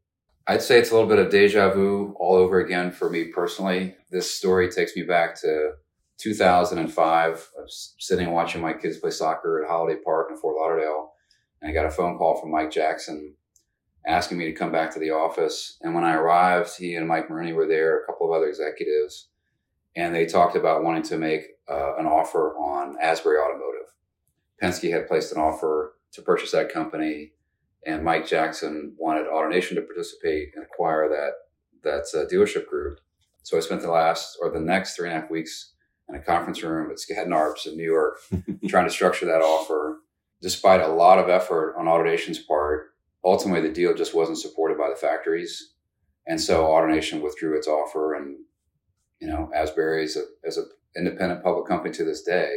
I'd 0.51 0.63
say 0.63 0.79
it's 0.79 0.91
a 0.91 0.95
little 0.95 1.09
bit 1.09 1.19
of 1.19 1.31
deja 1.31 1.69
vu 1.69 2.15
all 2.19 2.35
over 2.35 2.59
again 2.59 2.91
for 2.91 3.11
me 3.11 3.25
personally. 3.25 3.95
This 4.11 4.35
story 4.35 4.71
takes 4.71 4.97
me 4.97 5.03
back 5.03 5.39
to 5.43 5.73
2005. 6.17 7.51
I 7.59 7.61
was 7.61 7.95
sitting 7.99 8.31
watching 8.31 8.63
my 8.63 8.73
kids 8.73 8.97
play 8.97 9.11
soccer 9.11 9.63
at 9.63 9.69
Holiday 9.69 10.01
Park 10.03 10.29
in 10.31 10.39
Fort 10.39 10.57
Lauderdale, 10.59 11.13
and 11.61 11.71
I 11.71 11.75
got 11.75 11.85
a 11.85 11.91
phone 11.91 12.17
call 12.17 12.41
from 12.41 12.51
Mike 12.51 12.71
Jackson 12.71 13.35
asking 14.07 14.39
me 14.39 14.47
to 14.47 14.55
come 14.55 14.73
back 14.73 14.91
to 14.95 14.99
the 14.99 15.11
office. 15.11 15.77
And 15.83 15.95
when 15.95 16.05
I 16.05 16.15
arrived, 16.15 16.79
he 16.79 16.95
and 16.95 17.07
Mike 17.07 17.29
Maroone 17.29 17.55
were 17.55 17.69
there, 17.69 18.01
a 18.01 18.07
couple 18.07 18.27
of 18.27 18.35
other 18.35 18.49
executives, 18.49 19.29
and 19.97 20.15
they 20.15 20.25
talked 20.25 20.57
about 20.57 20.83
wanting 20.83 21.03
to 21.03 21.19
make 21.19 21.43
uh, 21.71 21.97
an 21.99 22.07
offer 22.07 22.57
on 22.57 22.97
Asbury 23.03 23.37
Automotive. 23.39 23.93
Penske 24.63 24.91
had 24.91 25.09
placed 25.09 25.31
an 25.31 25.43
offer 25.43 25.99
to 26.13 26.23
purchase 26.23 26.53
that 26.53 26.73
company 26.73 27.33
and 27.87 28.05
Mike 28.05 28.27
Jackson 28.27 28.95
wanted 28.99 29.27
AutoNation 29.27 29.75
to 29.77 29.83
participate 29.83 30.51
and 30.55 30.65
acquire 30.65 31.09
that 31.09 31.33
that 31.85 32.07
uh, 32.19 32.27
dealership 32.33 32.67
group. 32.67 32.99
So 33.43 33.57
I 33.57 33.61
spent 33.61 33.83
the 33.83 33.91
last 33.91 34.37
or 34.43 34.51
the 34.51 34.61
next 34.61 34.97
three 34.97 35.09
and 35.09 35.17
a 35.17 35.21
half 35.21 35.31
weeks 35.31 35.73
in 36.09 36.15
a 36.15 36.21
conference 36.21 36.63
room 36.63 36.91
at 36.91 36.99
Skadden 36.99 37.29
Arps 37.29 37.67
in 37.67 37.77
New 37.77 37.85
York, 37.85 38.19
trying 38.69 38.87
to 38.87 38.93
structure 38.93 39.27
that 39.27 39.43
offer. 39.43 40.01
Despite 40.41 40.81
a 40.81 40.89
lot 40.89 41.19
of 41.19 41.29
effort 41.29 41.75
on 41.77 41.87
AutoNation's 41.87 42.39
part, 42.39 42.91
ultimately 43.25 43.67
the 43.67 43.75
deal 43.75 43.95
just 43.95 44.15
wasn't 44.15 44.39
supported 44.39 44.79
by 44.79 44.89
the 44.89 44.97
factories, 44.97 45.75
and 46.27 46.41
so 46.41 46.65
AutoNation 46.65 47.23
withdrew 47.23 47.57
its 47.57 47.67
offer. 47.67 48.15
And 48.15 48.37
you 49.21 49.29
know, 49.29 49.51
Asbury 49.55 50.05
is 50.05 50.17
a 50.17 50.25
as 50.47 50.57
an 50.57 50.69
independent 50.97 51.43
public 51.43 51.67
company 51.67 51.93
to 51.95 52.05
this 52.05 52.23
day. 52.23 52.51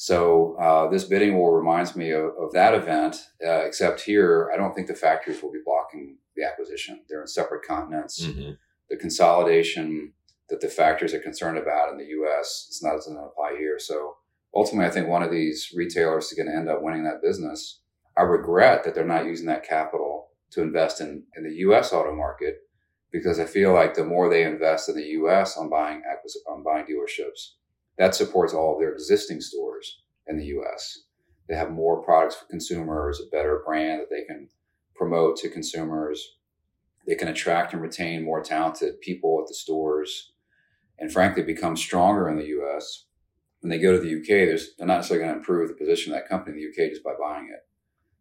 So 0.00 0.54
uh, 0.60 0.88
this 0.88 1.02
bidding 1.02 1.36
war 1.36 1.58
reminds 1.58 1.96
me 1.96 2.12
of, 2.12 2.26
of 2.38 2.52
that 2.52 2.72
event, 2.72 3.16
uh, 3.44 3.66
except 3.66 4.00
here, 4.00 4.48
I 4.54 4.56
don't 4.56 4.72
think 4.72 4.86
the 4.86 4.94
factories 4.94 5.42
will 5.42 5.50
be 5.50 5.58
blocking 5.64 6.18
the 6.36 6.44
acquisition. 6.44 7.00
They're 7.08 7.20
in 7.20 7.26
separate 7.26 7.66
continents. 7.66 8.24
Mm-hmm. 8.24 8.52
The 8.90 8.96
consolidation 8.96 10.12
that 10.50 10.60
the 10.60 10.68
factories 10.68 11.14
are 11.14 11.18
concerned 11.18 11.58
about 11.58 11.90
in 11.90 11.98
the 11.98 12.04
U.S. 12.04 12.66
it's 12.68 12.80
not 12.80 12.92
doesn't 12.92 13.16
apply 13.16 13.56
here. 13.58 13.80
So 13.80 14.18
ultimately, 14.54 14.88
I 14.88 14.92
think 14.92 15.08
one 15.08 15.24
of 15.24 15.32
these 15.32 15.72
retailers 15.74 16.26
is 16.26 16.34
going 16.34 16.48
to 16.48 16.56
end 16.56 16.68
up 16.68 16.80
winning 16.80 17.02
that 17.02 17.20
business. 17.20 17.80
I 18.16 18.22
regret 18.22 18.84
that 18.84 18.94
they're 18.94 19.04
not 19.04 19.26
using 19.26 19.46
that 19.46 19.68
capital 19.68 20.28
to 20.52 20.62
invest 20.62 21.00
in, 21.00 21.24
in 21.36 21.42
the 21.42 21.54
U.S. 21.54 21.92
auto 21.92 22.14
market 22.14 22.58
because 23.10 23.40
I 23.40 23.46
feel 23.46 23.74
like 23.74 23.94
the 23.94 24.04
more 24.04 24.30
they 24.30 24.44
invest 24.44 24.88
in 24.88 24.94
the 24.94 25.06
U.S. 25.06 25.56
on 25.56 25.68
buying 25.68 26.04
on 26.48 26.62
buying 26.62 26.86
dealerships, 26.86 27.54
that 27.98 28.14
supports 28.14 28.54
all 28.54 28.74
of 28.74 28.80
their 28.80 28.92
existing 28.92 29.40
stores 29.40 30.00
in 30.26 30.38
the 30.38 30.46
US. 30.46 31.00
They 31.48 31.56
have 31.56 31.70
more 31.70 32.02
products 32.02 32.36
for 32.36 32.46
consumers, 32.46 33.20
a 33.20 33.30
better 33.30 33.62
brand 33.66 34.00
that 34.00 34.10
they 34.10 34.24
can 34.24 34.48
promote 34.94 35.36
to 35.38 35.48
consumers. 35.48 36.36
They 37.06 37.14
can 37.14 37.28
attract 37.28 37.72
and 37.72 37.82
retain 37.82 38.24
more 38.24 38.42
talented 38.42 39.00
people 39.00 39.40
at 39.42 39.48
the 39.48 39.54
stores 39.54 40.32
and 40.98 41.12
frankly 41.12 41.42
become 41.42 41.76
stronger 41.76 42.28
in 42.28 42.36
the 42.36 42.46
US. 42.60 43.06
When 43.60 43.70
they 43.70 43.78
go 43.78 43.92
to 43.92 43.98
the 43.98 44.16
UK, 44.20 44.26
they're 44.28 44.86
not 44.86 44.98
necessarily 44.98 45.24
going 45.24 45.34
to 45.34 45.38
improve 45.38 45.68
the 45.68 45.74
position 45.74 46.12
of 46.12 46.18
that 46.18 46.28
company 46.28 46.56
in 46.56 46.62
the 46.62 46.68
UK 46.84 46.90
just 46.90 47.02
by 47.02 47.12
buying 47.20 47.50
it. 47.52 47.66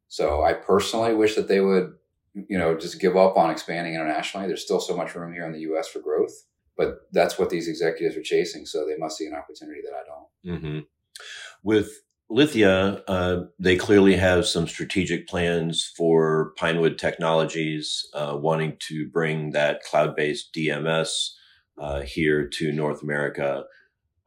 So 0.07 0.43
I 0.43 0.53
personally 0.53 1.13
wish 1.13 1.35
that 1.35 1.47
they 1.47 1.59
would, 1.59 1.93
you 2.33 2.57
know, 2.57 2.75
just 2.77 2.99
give 2.99 3.17
up 3.17 3.37
on 3.37 3.51
expanding 3.51 3.93
internationally. 3.93 4.47
There's 4.47 4.63
still 4.63 4.79
so 4.79 4.95
much 4.95 5.13
room 5.13 5.33
here 5.33 5.45
in 5.45 5.51
the 5.51 5.71
US 5.71 5.89
for 5.89 5.99
growth 5.99 6.45
but 6.77 7.07
that's 7.11 7.39
what 7.39 7.49
these 7.49 7.67
executives 7.67 8.15
are 8.15 8.21
chasing. 8.21 8.65
So 8.65 8.85
they 8.85 8.97
must 8.97 9.17
see 9.17 9.25
an 9.25 9.33
opportunity 9.33 9.81
that 9.83 9.93
I 9.93 10.03
don't. 10.05 10.61
Mm-hmm. 10.61 10.79
With 11.63 11.89
Lithia, 12.29 13.03
uh, 13.07 13.45
they 13.57 13.77
clearly 13.77 14.15
have 14.15 14.45
some 14.45 14.67
strategic 14.67 15.27
plans 15.27 15.91
for 15.95 16.53
Pinewood 16.57 16.97
Technologies, 16.97 18.07
uh, 18.13 18.37
wanting 18.39 18.77
to 18.87 19.09
bring 19.09 19.51
that 19.51 19.81
cloud 19.83 20.15
based 20.15 20.53
DMS 20.53 21.31
uh, 21.79 22.01
here 22.01 22.47
to 22.47 22.71
North 22.71 23.01
America. 23.01 23.63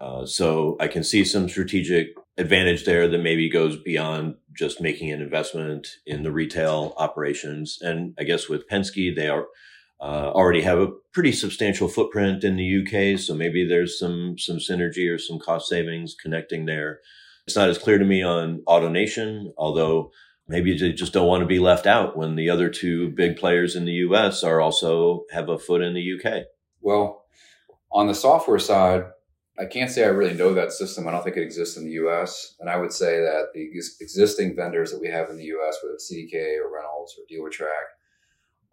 Uh, 0.00 0.24
so 0.24 0.76
I 0.80 0.88
can 0.88 1.04
see 1.04 1.24
some 1.24 1.48
strategic 1.48 2.14
advantage 2.38 2.84
there 2.84 3.06
that 3.06 3.18
maybe 3.22 3.50
goes 3.50 3.76
beyond 3.76 4.36
just 4.54 4.80
making 4.80 5.10
an 5.12 5.20
investment 5.20 5.86
in 6.06 6.22
the 6.22 6.32
retail 6.32 6.94
operations. 6.96 7.78
And 7.82 8.14
I 8.18 8.24
guess 8.24 8.48
with 8.48 8.68
Penske, 8.68 9.14
they 9.14 9.28
are 9.28 9.46
uh, 10.00 10.30
already 10.34 10.62
have 10.62 10.78
a 10.78 10.92
pretty 11.12 11.32
substantial 11.32 11.88
footprint 11.88 12.42
in 12.44 12.56
the 12.56 12.82
UK, 12.82 13.18
so 13.18 13.34
maybe 13.34 13.66
there's 13.66 13.98
some 13.98 14.38
some 14.38 14.56
synergy 14.56 15.12
or 15.12 15.18
some 15.18 15.38
cost 15.38 15.68
savings 15.68 16.14
connecting 16.20 16.66
there. 16.66 17.00
It's 17.46 17.56
not 17.56 17.68
as 17.68 17.78
clear 17.78 17.98
to 17.98 18.04
me 18.04 18.22
on 18.22 18.62
AutoNation, 18.66 19.52
although 19.58 20.10
maybe 20.48 20.76
they 20.76 20.92
just 20.92 21.12
don't 21.12 21.28
want 21.28 21.42
to 21.42 21.46
be 21.46 21.58
left 21.58 21.86
out 21.86 22.16
when 22.16 22.36
the 22.36 22.50
other 22.50 22.68
two 22.68 23.10
big 23.10 23.36
players 23.36 23.76
in 23.76 23.84
the 23.84 23.92
US 23.92 24.42
are 24.42 24.60
also 24.60 25.24
have 25.32 25.48
a 25.48 25.58
foot 25.58 25.82
in 25.82 25.94
the 25.94 26.14
UK. 26.14 26.44
Well, 26.80 27.24
on 27.92 28.06
the 28.06 28.14
software 28.14 28.58
side, 28.58 29.04
I 29.58 29.66
can't 29.66 29.90
say 29.90 30.04
I 30.04 30.08
really 30.08 30.34
know 30.34 30.54
that 30.54 30.72
system. 30.72 31.06
I 31.06 31.10
don't 31.10 31.22
think 31.22 31.36
it 31.36 31.42
exists 31.42 31.76
in 31.76 31.84
the 31.84 31.92
US. 32.04 32.54
And 32.60 32.70
I 32.70 32.76
would 32.76 32.92
say 32.92 33.20
that 33.20 33.48
the 33.52 33.68
ex- 33.74 33.96
existing 34.00 34.56
vendors 34.56 34.90
that 34.90 35.00
we 35.00 35.08
have 35.08 35.28
in 35.28 35.36
the 35.36 35.44
US, 35.44 35.78
whether 35.82 35.94
it's 35.94 36.10
CDK 36.10 36.56
or 36.58 36.72
Reynolds 36.74 37.14
or 37.18 37.24
Dealertrack, 37.30 37.99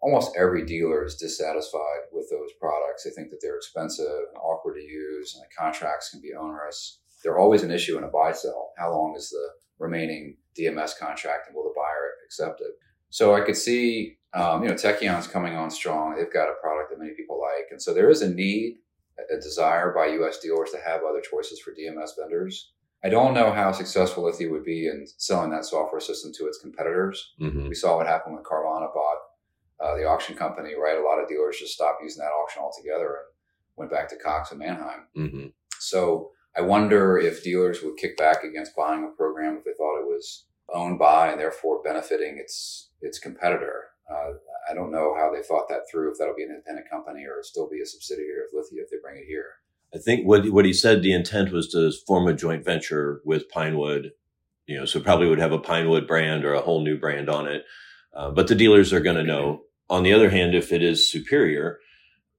almost 0.00 0.36
every 0.36 0.64
dealer 0.64 1.04
is 1.04 1.16
dissatisfied 1.16 2.10
with 2.12 2.28
those 2.30 2.50
products. 2.60 3.04
They 3.04 3.10
think 3.10 3.30
that 3.30 3.38
they're 3.42 3.56
expensive 3.56 4.06
and 4.06 4.38
awkward 4.38 4.74
to 4.74 4.82
use, 4.82 5.34
and 5.34 5.42
the 5.42 5.54
contracts 5.56 6.10
can 6.10 6.20
be 6.20 6.34
onerous. 6.38 7.00
They're 7.22 7.38
always 7.38 7.62
an 7.62 7.70
issue 7.70 7.98
in 7.98 8.04
a 8.04 8.08
buy 8.08 8.32
sell. 8.32 8.72
How 8.78 8.92
long 8.92 9.14
is 9.16 9.30
the 9.30 9.48
remaining 9.78 10.36
DMS 10.58 10.98
contract, 10.98 11.48
and 11.48 11.56
will 11.56 11.64
the 11.64 11.74
buyer 11.76 12.12
accept 12.24 12.60
it? 12.60 12.72
So 13.10 13.34
I 13.34 13.40
could 13.40 13.56
see, 13.56 14.18
um, 14.34 14.62
you 14.62 14.68
know, 14.68 14.74
Tekion's 14.74 15.26
coming 15.26 15.56
on 15.56 15.70
strong. 15.70 16.14
They've 16.14 16.32
got 16.32 16.50
a 16.50 16.60
product 16.62 16.90
that 16.90 16.98
many 16.98 17.14
people 17.14 17.40
like, 17.40 17.66
and 17.70 17.82
so 17.82 17.94
there 17.94 18.10
is 18.10 18.22
a 18.22 18.30
need, 18.30 18.78
a 19.18 19.36
desire 19.40 19.92
by 19.92 20.06
U.S. 20.14 20.38
dealers 20.38 20.70
to 20.70 20.78
have 20.78 21.00
other 21.02 21.20
choices 21.20 21.60
for 21.60 21.72
DMS 21.72 22.10
vendors. 22.18 22.72
I 23.04 23.08
don't 23.08 23.34
know 23.34 23.52
how 23.52 23.70
successful 23.72 24.24
Lithia 24.24 24.50
would 24.50 24.64
be 24.64 24.88
in 24.88 25.06
selling 25.18 25.50
that 25.50 25.64
software 25.64 26.00
system 26.00 26.32
to 26.34 26.46
its 26.46 26.58
competitors. 26.58 27.32
Mm-hmm. 27.40 27.68
We 27.68 27.74
saw 27.74 27.96
what 27.96 28.08
happened 28.08 28.34
when 28.34 28.44
Carvana 28.44 28.92
bought 28.92 29.17
uh, 29.80 29.96
the 29.96 30.04
auction 30.04 30.34
company, 30.34 30.74
right? 30.74 30.98
A 30.98 31.02
lot 31.02 31.20
of 31.22 31.28
dealers 31.28 31.58
just 31.58 31.74
stopped 31.74 32.02
using 32.02 32.22
that 32.22 32.30
auction 32.30 32.62
altogether 32.62 33.06
and 33.06 33.26
went 33.76 33.90
back 33.90 34.08
to 34.08 34.16
Cox 34.16 34.50
and 34.50 34.58
Manheim. 34.60 35.06
Mm-hmm. 35.16 35.46
So 35.80 36.32
I 36.56 36.62
wonder 36.62 37.18
if 37.18 37.44
dealers 37.44 37.82
would 37.82 37.96
kick 37.96 38.16
back 38.16 38.42
against 38.42 38.74
buying 38.76 39.04
a 39.04 39.16
program 39.16 39.56
if 39.56 39.64
they 39.64 39.74
thought 39.78 40.00
it 40.00 40.06
was 40.06 40.46
owned 40.72 40.98
by 40.98 41.30
and 41.30 41.40
therefore 41.40 41.82
benefiting 41.82 42.38
its 42.38 42.90
its 43.00 43.18
competitor. 43.18 43.84
Uh, 44.10 44.32
I 44.68 44.74
don't 44.74 44.90
know 44.90 45.14
how 45.16 45.32
they 45.32 45.42
thought 45.42 45.68
that 45.68 45.82
through. 45.90 46.10
If 46.10 46.18
that'll 46.18 46.34
be 46.34 46.42
an 46.42 46.50
independent 46.50 46.90
company 46.90 47.24
or 47.24 47.42
still 47.42 47.68
be 47.68 47.80
a 47.80 47.86
subsidiary 47.86 48.40
of 48.40 48.52
Lithia 48.52 48.82
if 48.82 48.90
they 48.90 48.96
bring 49.02 49.18
it 49.18 49.26
here. 49.26 49.46
I 49.94 49.98
think 49.98 50.26
what 50.26 50.50
what 50.50 50.64
he 50.64 50.72
said 50.72 51.02
the 51.02 51.12
intent 51.12 51.52
was 51.52 51.68
to 51.68 51.92
form 52.06 52.26
a 52.26 52.34
joint 52.34 52.64
venture 52.64 53.20
with 53.24 53.48
Pinewood, 53.48 54.12
you 54.66 54.76
know, 54.76 54.84
so 54.84 55.00
probably 55.00 55.28
would 55.28 55.38
have 55.38 55.52
a 55.52 55.58
Pinewood 55.58 56.06
brand 56.06 56.44
or 56.44 56.54
a 56.54 56.60
whole 56.60 56.82
new 56.82 56.98
brand 56.98 57.28
on 57.30 57.46
it. 57.46 57.64
Uh, 58.14 58.30
but 58.30 58.48
the 58.48 58.54
dealers 58.54 58.92
are 58.92 59.00
going 59.00 59.16
to 59.16 59.22
know. 59.22 59.62
On 59.90 60.02
the 60.02 60.12
other 60.12 60.30
hand, 60.30 60.54
if 60.54 60.72
it 60.72 60.82
is 60.82 61.10
superior, 61.10 61.78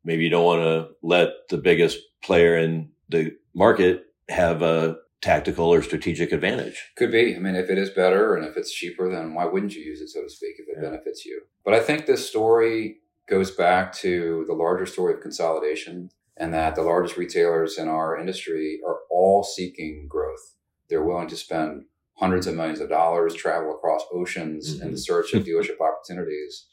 maybe 0.03 0.23
you 0.23 0.29
don't 0.29 0.45
want 0.45 0.61
to 0.63 0.89
let 1.01 1.29
the 1.49 1.57
biggest 1.57 1.99
player 2.21 2.57
in 2.57 2.89
the 3.09 3.35
market 3.53 4.05
have 4.29 4.61
a 4.61 4.97
tactical 5.21 5.73
or 5.73 5.81
strategic 5.81 6.31
advantage. 6.31 6.91
Could 6.95 7.11
be. 7.11 7.35
I 7.35 7.39
mean, 7.39 7.55
if 7.55 7.69
it 7.69 7.77
is 7.77 7.89
better 7.89 8.35
and 8.35 8.45
if 8.45 8.55
it's 8.55 8.71
cheaper, 8.71 9.09
then 9.09 9.33
why 9.33 9.45
wouldn't 9.45 9.75
you 9.75 9.81
use 9.81 9.99
it, 10.01 10.09
so 10.09 10.23
to 10.23 10.29
speak, 10.29 10.55
if 10.59 10.67
it 10.69 10.75
Yeah. 10.77 10.89
benefits 10.89 11.25
you? 11.25 11.41
But 11.65 11.73
I 11.73 11.81
think 11.81 12.05
this 12.05 12.27
story 12.27 13.01
goes 13.27 13.51
back 13.51 13.93
to 13.93 14.45
the 14.47 14.53
larger 14.53 14.85
story 14.85 15.13
of 15.13 15.21
consolidation 15.21 16.09
and 16.37 16.53
that 16.53 16.75
the 16.75 16.83
largest 16.83 17.17
retailers 17.17 17.77
in 17.77 17.87
our 17.87 18.17
industry 18.17 18.79
are 18.85 18.99
all 19.09 19.43
seeking 19.43 20.07
growth. 20.07 20.55
They're 20.87 21.03
willing 21.03 21.27
to 21.27 21.35
spend 21.35 21.85
hundreds 22.15 22.47
of 22.47 22.55
millions 22.55 22.79
of 22.79 22.89
dollars, 22.89 23.33
travel 23.33 23.71
across 23.71 24.03
oceans 24.13 24.73
in 24.73 24.79
mm-hmm. 24.79 24.91
the 24.91 24.97
search 24.97 25.33
of 25.33 25.43
dealership 25.43 25.79
opportunities. 25.81 26.65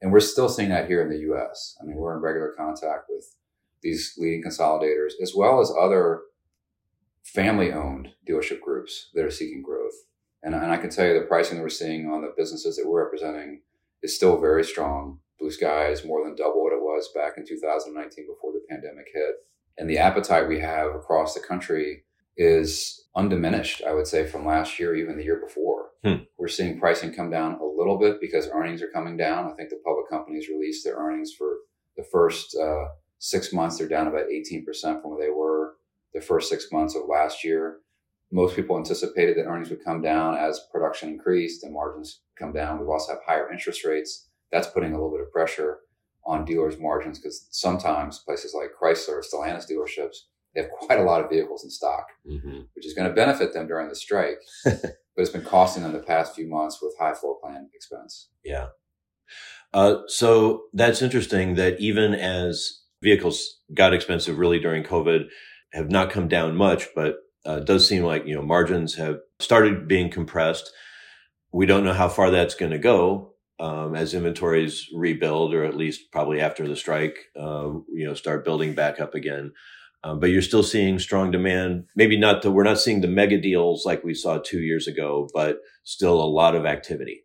And 0.00 0.12
we're 0.12 0.20
still 0.20 0.48
seeing 0.48 0.68
that 0.68 0.86
here 0.86 1.02
in 1.02 1.08
the 1.08 1.32
US. 1.32 1.76
I 1.80 1.84
mean, 1.84 1.96
we're 1.96 2.14
in 2.14 2.22
regular 2.22 2.54
contact 2.56 3.06
with 3.08 3.34
these 3.82 4.14
leading 4.18 4.42
consolidators, 4.42 5.12
as 5.22 5.34
well 5.34 5.60
as 5.60 5.72
other 5.78 6.22
family 7.24 7.72
owned 7.72 8.08
dealership 8.28 8.60
groups 8.60 9.10
that 9.14 9.24
are 9.24 9.30
seeking 9.30 9.62
growth. 9.62 9.94
And, 10.42 10.54
and 10.54 10.72
I 10.72 10.76
can 10.76 10.90
tell 10.90 11.06
you 11.06 11.14
the 11.14 11.26
pricing 11.26 11.56
that 11.56 11.62
we're 11.62 11.68
seeing 11.68 12.10
on 12.10 12.22
the 12.22 12.32
businesses 12.36 12.76
that 12.76 12.88
we're 12.88 13.04
representing 13.04 13.62
is 14.02 14.14
still 14.14 14.40
very 14.40 14.64
strong. 14.64 15.18
Blue 15.38 15.50
Sky 15.50 15.88
is 15.88 16.04
more 16.04 16.24
than 16.24 16.36
double 16.36 16.62
what 16.62 16.72
it 16.72 16.80
was 16.80 17.10
back 17.14 17.34
in 17.36 17.46
2019 17.46 18.26
before 18.26 18.52
the 18.52 18.62
pandemic 18.68 19.06
hit. 19.12 19.34
And 19.76 19.88
the 19.88 19.98
appetite 19.98 20.48
we 20.48 20.60
have 20.60 20.94
across 20.94 21.34
the 21.34 21.40
country 21.40 22.04
is 22.36 23.04
undiminished, 23.14 23.82
I 23.86 23.92
would 23.92 24.06
say, 24.06 24.26
from 24.26 24.46
last 24.46 24.78
year, 24.78 24.94
even 24.94 25.16
the 25.16 25.24
year 25.24 25.40
before. 25.44 25.87
Hmm. 26.04 26.22
We're 26.38 26.48
seeing 26.48 26.78
pricing 26.78 27.12
come 27.12 27.30
down 27.30 27.58
a 27.60 27.64
little 27.64 27.98
bit 27.98 28.20
because 28.20 28.48
earnings 28.52 28.82
are 28.82 28.90
coming 28.90 29.16
down. 29.16 29.50
I 29.50 29.54
think 29.56 29.70
the 29.70 29.80
public 29.84 30.08
companies 30.08 30.48
released 30.48 30.84
their 30.84 30.96
earnings 30.96 31.32
for 31.36 31.56
the 31.96 32.04
first 32.04 32.56
uh, 32.56 32.84
six 33.18 33.52
months. 33.52 33.78
They're 33.78 33.88
down 33.88 34.06
about 34.06 34.26
18% 34.32 34.64
from 35.02 35.10
where 35.10 35.20
they 35.26 35.30
were 35.30 35.74
the 36.14 36.20
first 36.20 36.48
six 36.48 36.70
months 36.70 36.94
of 36.94 37.02
last 37.08 37.42
year. 37.42 37.78
Most 38.30 38.54
people 38.54 38.76
anticipated 38.76 39.36
that 39.36 39.46
earnings 39.46 39.70
would 39.70 39.84
come 39.84 40.00
down 40.00 40.36
as 40.36 40.60
production 40.70 41.08
increased 41.08 41.64
and 41.64 41.72
margins 41.72 42.20
come 42.38 42.52
down. 42.52 42.78
We 42.80 42.86
also 42.86 43.12
have 43.14 43.22
higher 43.26 43.50
interest 43.50 43.84
rates. 43.84 44.28
That's 44.52 44.68
putting 44.68 44.92
a 44.92 44.94
little 44.94 45.10
bit 45.10 45.20
of 45.20 45.32
pressure 45.32 45.78
on 46.24 46.44
dealers' 46.44 46.78
margins 46.78 47.18
because 47.18 47.48
sometimes 47.50 48.18
places 48.20 48.54
like 48.54 48.70
Chrysler 48.80 49.14
or 49.18 49.22
Stellantis 49.22 49.70
dealerships 49.70 50.16
they 50.54 50.62
have 50.62 50.70
quite 50.70 50.98
a 50.98 51.02
lot 51.02 51.22
of 51.22 51.30
vehicles 51.30 51.62
in 51.64 51.70
stock, 51.70 52.06
Mm-hmm. 52.26 52.60
which 52.74 52.86
is 52.86 52.94
going 52.94 53.08
to 53.08 53.14
benefit 53.14 53.52
them 53.52 53.66
during 53.66 53.88
the 53.88 53.94
strike, 53.94 54.38
but 55.18 55.22
it's 55.22 55.32
been 55.32 55.42
costing 55.42 55.82
them 55.82 55.92
the 55.92 55.98
past 55.98 56.36
few 56.36 56.46
months 56.46 56.78
with 56.80 56.94
high 56.96 57.12
floor 57.12 57.36
plan 57.42 57.68
expense. 57.74 58.28
Yeah. 58.44 58.68
Uh, 59.74 59.96
so 60.06 60.66
that's 60.72 61.02
interesting 61.02 61.56
that 61.56 61.80
even 61.80 62.14
as 62.14 62.82
vehicles 63.02 63.58
got 63.74 63.92
expensive 63.92 64.38
really 64.38 64.60
during 64.60 64.84
COVID, 64.84 65.26
have 65.72 65.90
not 65.90 66.10
come 66.10 66.28
down 66.28 66.54
much, 66.54 66.86
but 66.94 67.16
uh, 67.44 67.58
does 67.58 67.86
seem 67.86 68.04
like, 68.04 68.26
you 68.26 68.34
know, 68.36 68.42
margins 68.42 68.94
have 68.94 69.18
started 69.40 69.88
being 69.88 70.08
compressed. 70.08 70.70
We 71.52 71.66
don't 71.66 71.84
know 71.84 71.94
how 71.94 72.08
far 72.08 72.30
that's 72.30 72.54
going 72.54 72.70
to 72.70 72.78
go 72.78 73.34
um, 73.58 73.96
as 73.96 74.14
inventories 74.14 74.88
rebuild, 74.94 75.52
or 75.52 75.64
at 75.64 75.76
least 75.76 76.12
probably 76.12 76.40
after 76.40 76.68
the 76.68 76.76
strike, 76.76 77.16
uh, 77.36 77.70
you 77.92 78.06
know, 78.06 78.14
start 78.14 78.44
building 78.44 78.72
back 78.72 79.00
up 79.00 79.16
again. 79.16 79.52
Um, 80.04 80.20
but 80.20 80.30
you're 80.30 80.42
still 80.42 80.62
seeing 80.62 80.98
strong 80.98 81.30
demand. 81.30 81.84
Maybe 81.96 82.16
not 82.16 82.42
the, 82.42 82.50
we're 82.52 82.62
not 82.62 82.78
seeing 82.78 83.00
the 83.00 83.08
mega 83.08 83.40
deals 83.40 83.84
like 83.84 84.04
we 84.04 84.14
saw 84.14 84.38
two 84.38 84.60
years 84.60 84.86
ago, 84.86 85.28
but 85.34 85.58
still 85.82 86.20
a 86.22 86.24
lot 86.24 86.54
of 86.54 86.64
activity. 86.66 87.24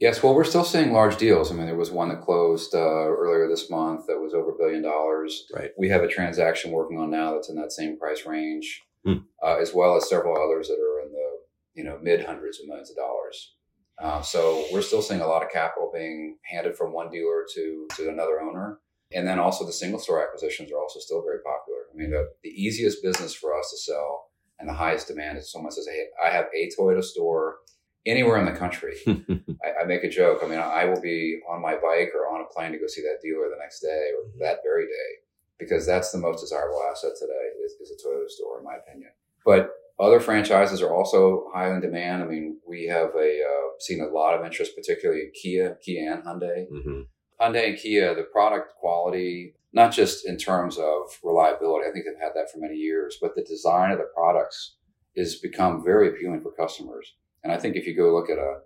Yes, 0.00 0.20
well, 0.20 0.34
we're 0.34 0.42
still 0.42 0.64
seeing 0.64 0.92
large 0.92 1.16
deals. 1.16 1.52
I 1.52 1.54
mean, 1.54 1.66
there 1.66 1.76
was 1.76 1.92
one 1.92 2.08
that 2.08 2.22
closed 2.22 2.74
uh, 2.74 2.78
earlier 2.78 3.46
this 3.48 3.70
month 3.70 4.06
that 4.08 4.18
was 4.18 4.34
over 4.34 4.50
a 4.50 4.58
billion 4.58 4.82
dollars. 4.82 5.44
Right. 5.54 5.70
We 5.78 5.90
have 5.90 6.02
a 6.02 6.08
transaction 6.08 6.72
working 6.72 6.98
on 6.98 7.08
now 7.08 7.34
that's 7.34 7.48
in 7.48 7.54
that 7.56 7.70
same 7.70 7.96
price 7.98 8.26
range, 8.26 8.82
Hmm. 9.04 9.18
uh, 9.40 9.58
as 9.60 9.72
well 9.72 9.96
as 9.96 10.08
several 10.08 10.34
others 10.36 10.66
that 10.68 10.74
are 10.80 11.06
in 11.06 11.12
the 11.12 11.28
you 11.74 11.84
know 11.84 11.98
mid 12.02 12.24
hundreds 12.24 12.58
of 12.60 12.66
millions 12.66 12.90
of 12.90 12.96
dollars. 12.96 13.54
Uh, 14.00 14.22
so 14.22 14.64
we're 14.72 14.82
still 14.82 15.02
seeing 15.02 15.20
a 15.20 15.26
lot 15.26 15.44
of 15.44 15.50
capital 15.52 15.90
being 15.94 16.38
handed 16.44 16.76
from 16.76 16.92
one 16.92 17.08
dealer 17.10 17.44
to 17.54 17.86
to 17.96 18.08
another 18.08 18.40
owner, 18.40 18.80
and 19.14 19.26
then 19.26 19.38
also 19.38 19.64
the 19.64 19.72
single 19.72 20.00
store 20.00 20.22
acquisitions 20.22 20.70
are 20.72 20.78
also 20.78 21.00
still 21.00 21.22
very 21.22 21.38
popular. 21.38 21.80
I 21.92 21.96
mean, 21.96 22.10
the, 22.10 22.30
the 22.42 22.50
easiest 22.50 23.02
business 23.02 23.34
for 23.34 23.58
us 23.58 23.70
to 23.70 23.78
sell 23.78 24.26
and 24.58 24.68
the 24.68 24.74
highest 24.74 25.08
demand 25.08 25.38
is 25.38 25.50
someone 25.50 25.72
says, 25.72 25.86
"Hey, 25.86 26.06
I 26.24 26.30
have 26.30 26.46
a 26.54 26.70
Toyota 26.78 27.02
store." 27.02 27.56
Anywhere 28.04 28.36
in 28.36 28.46
the 28.46 28.58
country, 28.58 28.96
I, 29.06 29.82
I 29.82 29.84
make 29.86 30.02
a 30.02 30.08
joke. 30.08 30.40
I 30.42 30.48
mean, 30.48 30.58
I 30.58 30.86
will 30.86 31.00
be 31.00 31.38
on 31.48 31.62
my 31.62 31.74
bike 31.74 32.10
or 32.16 32.26
on 32.34 32.40
a 32.40 32.52
plane 32.52 32.72
to 32.72 32.78
go 32.78 32.88
see 32.88 33.00
that 33.02 33.20
dealer 33.22 33.48
the 33.48 33.62
next 33.62 33.78
day 33.78 34.10
or 34.18 34.28
that 34.40 34.58
very 34.64 34.86
day 34.86 35.22
because 35.62 35.86
that's 35.86 36.10
the 36.10 36.18
most 36.18 36.40
desirable 36.40 36.82
asset 36.90 37.12
today 37.16 37.64
is, 37.64 37.72
is 37.74 37.92
a 37.92 38.08
Toyota 38.08 38.28
store, 38.28 38.58
in 38.58 38.64
my 38.64 38.74
opinion. 38.74 39.10
But 39.46 39.70
other 40.00 40.20
franchises 40.20 40.82
are 40.82 40.92
also 40.92 41.46
high 41.54 41.72
in 41.72 41.80
demand. 41.80 42.22
I 42.22 42.26
mean, 42.26 42.58
we 42.66 42.86
have 42.86 43.10
a 43.14 43.40
uh, 43.42 43.68
seen 43.78 44.00
a 44.00 44.06
lot 44.06 44.34
of 44.34 44.44
interest, 44.44 44.74
particularly 44.76 45.22
in 45.22 45.32
Kia, 45.40 45.78
Kia 45.84 46.12
and 46.12 46.24
Hyundai. 46.24 46.66
Mm-hmm. 46.70 47.00
Hyundai 47.42 47.70
and 47.70 47.78
Kia, 47.78 48.14
the 48.14 48.22
product 48.22 48.74
quality, 48.76 49.54
not 49.72 49.92
just 49.92 50.26
in 50.26 50.36
terms 50.36 50.78
of 50.78 51.18
reliability, 51.24 51.88
I 51.88 51.92
think 51.92 52.04
they've 52.04 52.22
had 52.22 52.34
that 52.34 52.50
for 52.52 52.58
many 52.58 52.76
years, 52.76 53.18
but 53.20 53.34
the 53.34 53.42
design 53.42 53.90
of 53.90 53.98
the 53.98 54.08
products 54.14 54.76
has 55.16 55.36
become 55.36 55.84
very 55.84 56.08
appealing 56.08 56.42
for 56.42 56.52
customers. 56.52 57.14
And 57.42 57.52
I 57.52 57.58
think 57.58 57.74
if 57.74 57.86
you 57.86 57.96
go 57.96 58.14
look 58.14 58.30
at 58.30 58.38
a, 58.38 58.60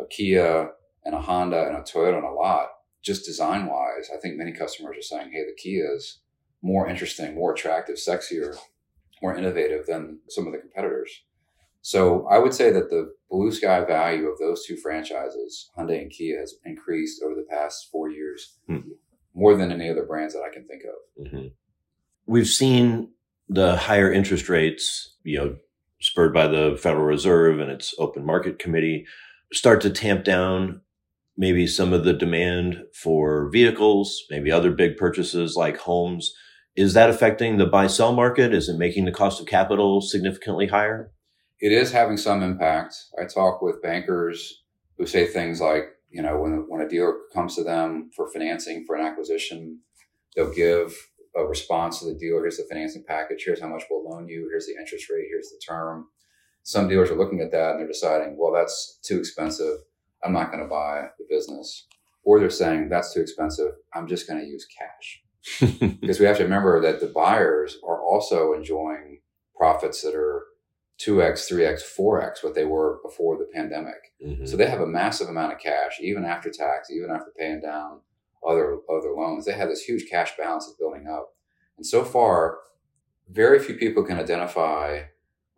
a 0.00 0.06
Kia 0.08 0.70
and 1.04 1.14
a 1.14 1.20
Honda 1.20 1.66
and 1.66 1.76
a 1.76 1.80
Toyota 1.80 2.18
and 2.18 2.26
a 2.26 2.30
lot, 2.30 2.68
just 3.02 3.24
design 3.24 3.66
wise, 3.66 4.10
I 4.14 4.18
think 4.18 4.36
many 4.36 4.52
customers 4.52 4.96
are 4.98 5.02
saying, 5.02 5.32
hey, 5.32 5.44
the 5.44 5.56
Kia 5.60 5.94
is 5.96 6.20
more 6.62 6.88
interesting, 6.88 7.34
more 7.34 7.54
attractive, 7.54 7.96
sexier, 7.96 8.56
more 9.22 9.34
innovative 9.34 9.86
than 9.86 10.20
some 10.28 10.46
of 10.46 10.52
the 10.52 10.58
competitors. 10.58 11.10
So 11.82 12.26
I 12.26 12.38
would 12.38 12.52
say 12.54 12.70
that 12.70 12.90
the 12.90 13.12
blue 13.30 13.50
sky 13.52 13.84
value 13.84 14.28
of 14.28 14.38
those 14.38 14.64
two 14.66 14.76
franchises, 14.76 15.70
Hyundai 15.76 16.02
and 16.02 16.10
Kia, 16.10 16.38
has 16.38 16.54
increased 16.64 17.22
over 17.22 17.34
the 17.34 17.46
past 17.48 17.88
four 17.90 18.10
years 18.10 18.58
Hmm. 18.66 18.78
more 19.34 19.56
than 19.56 19.72
any 19.72 19.88
other 19.88 20.04
brands 20.04 20.34
that 20.34 20.42
I 20.42 20.52
can 20.52 20.66
think 20.66 20.82
of. 20.84 21.30
hmm 21.30 21.46
We've 22.26 22.46
seen 22.46 23.12
the 23.48 23.76
higher 23.76 24.12
interest 24.12 24.48
rates, 24.48 25.16
you 25.24 25.38
know, 25.38 25.56
spurred 26.00 26.32
by 26.32 26.46
the 26.46 26.78
Federal 26.80 27.04
Reserve 27.04 27.58
and 27.60 27.70
its 27.70 27.94
open 27.98 28.24
market 28.24 28.58
committee, 28.58 29.04
start 29.52 29.80
to 29.80 29.90
tamp 29.90 30.24
down 30.24 30.80
maybe 31.36 31.66
some 31.66 31.92
of 31.92 32.04
the 32.04 32.12
demand 32.12 32.84
for 32.94 33.48
vehicles, 33.50 34.24
maybe 34.30 34.52
other 34.52 34.70
big 34.70 34.96
purchases 34.96 35.56
like 35.56 35.78
homes. 35.78 36.32
Is 36.76 36.94
that 36.94 37.10
affecting 37.10 37.56
the 37.56 37.66
buy 37.66 37.86
sell 37.88 38.12
market? 38.12 38.54
Is 38.54 38.68
it 38.68 38.78
making 38.78 39.06
the 39.06 39.12
cost 39.12 39.40
of 39.40 39.46
capital 39.46 40.00
significantly 40.00 40.66
higher? 40.68 41.10
It 41.60 41.72
is 41.72 41.92
having 41.92 42.16
some 42.16 42.42
impact. 42.42 42.96
I 43.20 43.26
talk 43.26 43.60
with 43.60 43.82
bankers 43.82 44.62
who 44.96 45.06
say 45.06 45.26
things 45.26 45.60
like, 45.60 45.90
you 46.10 46.22
know, 46.22 46.38
when, 46.38 46.66
when 46.68 46.80
a 46.80 46.88
dealer 46.88 47.14
comes 47.32 47.54
to 47.56 47.64
them 47.64 48.10
for 48.16 48.30
financing 48.30 48.84
for 48.86 48.96
an 48.96 49.06
acquisition, 49.06 49.80
they'll 50.34 50.52
give 50.52 50.94
a 51.36 51.44
response 51.44 52.00
to 52.00 52.06
the 52.06 52.18
dealer. 52.18 52.42
Here's 52.42 52.56
the 52.56 52.66
financing 52.68 53.04
package. 53.06 53.42
Here's 53.44 53.60
how 53.60 53.68
much 53.68 53.84
we'll 53.90 54.08
loan 54.08 54.26
you. 54.26 54.48
Here's 54.50 54.66
the 54.66 54.76
interest 54.80 55.08
rate. 55.10 55.26
Here's 55.28 55.50
the 55.50 55.60
term. 55.64 56.06
Some 56.62 56.88
dealers 56.88 57.10
are 57.10 57.16
looking 57.16 57.40
at 57.40 57.52
that 57.52 57.72
and 57.72 57.80
they're 57.80 57.86
deciding, 57.86 58.36
well, 58.38 58.52
that's 58.52 58.98
too 59.02 59.18
expensive. 59.18 59.78
I'm 60.24 60.32
not 60.32 60.50
going 60.50 60.62
to 60.62 60.68
buy 60.68 61.08
the 61.18 61.26
business. 61.28 61.86
Or 62.22 62.38
they're 62.38 62.50
saying, 62.50 62.88
that's 62.88 63.14
too 63.14 63.20
expensive. 63.20 63.72
I'm 63.94 64.06
just 64.06 64.28
going 64.28 64.40
to 64.40 64.46
use 64.46 64.66
cash. 64.66 65.22
because 66.00 66.20
we 66.20 66.26
have 66.26 66.36
to 66.36 66.42
remember 66.42 66.80
that 66.82 67.00
the 67.00 67.06
buyers 67.06 67.78
are 67.86 68.02
also 68.02 68.52
enjoying 68.52 69.20
profits 69.56 70.02
that 70.02 70.14
are 70.14 70.44
2x, 71.00 71.50
3x, 71.50 71.80
4x 71.98 72.44
what 72.44 72.54
they 72.54 72.64
were 72.64 73.00
before 73.02 73.38
the 73.38 73.48
pandemic. 73.52 74.12
Mm-hmm. 74.24 74.44
So 74.44 74.56
they 74.56 74.68
have 74.68 74.80
a 74.80 74.86
massive 74.86 75.28
amount 75.28 75.52
of 75.52 75.58
cash, 75.58 75.98
even 76.00 76.24
after 76.24 76.50
tax, 76.50 76.90
even 76.90 77.10
after 77.10 77.32
paying 77.38 77.60
down 77.60 78.00
other 78.46 78.78
other 78.90 79.12
loans. 79.12 79.44
They 79.44 79.52
have 79.52 79.68
this 79.68 79.82
huge 79.82 80.10
cash 80.10 80.32
balance 80.38 80.66
that's 80.66 80.78
building 80.78 81.06
up. 81.08 81.34
And 81.76 81.86
so 81.86 82.04
far, 82.04 82.58
very 83.30 83.58
few 83.58 83.76
people 83.76 84.02
can 84.02 84.18
identify 84.18 85.02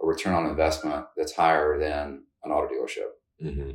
a 0.00 0.06
return 0.06 0.34
on 0.34 0.46
investment 0.46 1.06
that's 1.16 1.32
higher 1.32 1.78
than 1.78 2.24
an 2.44 2.52
auto 2.52 2.72
dealership. 2.72 3.10
Mm-hmm. 3.42 3.70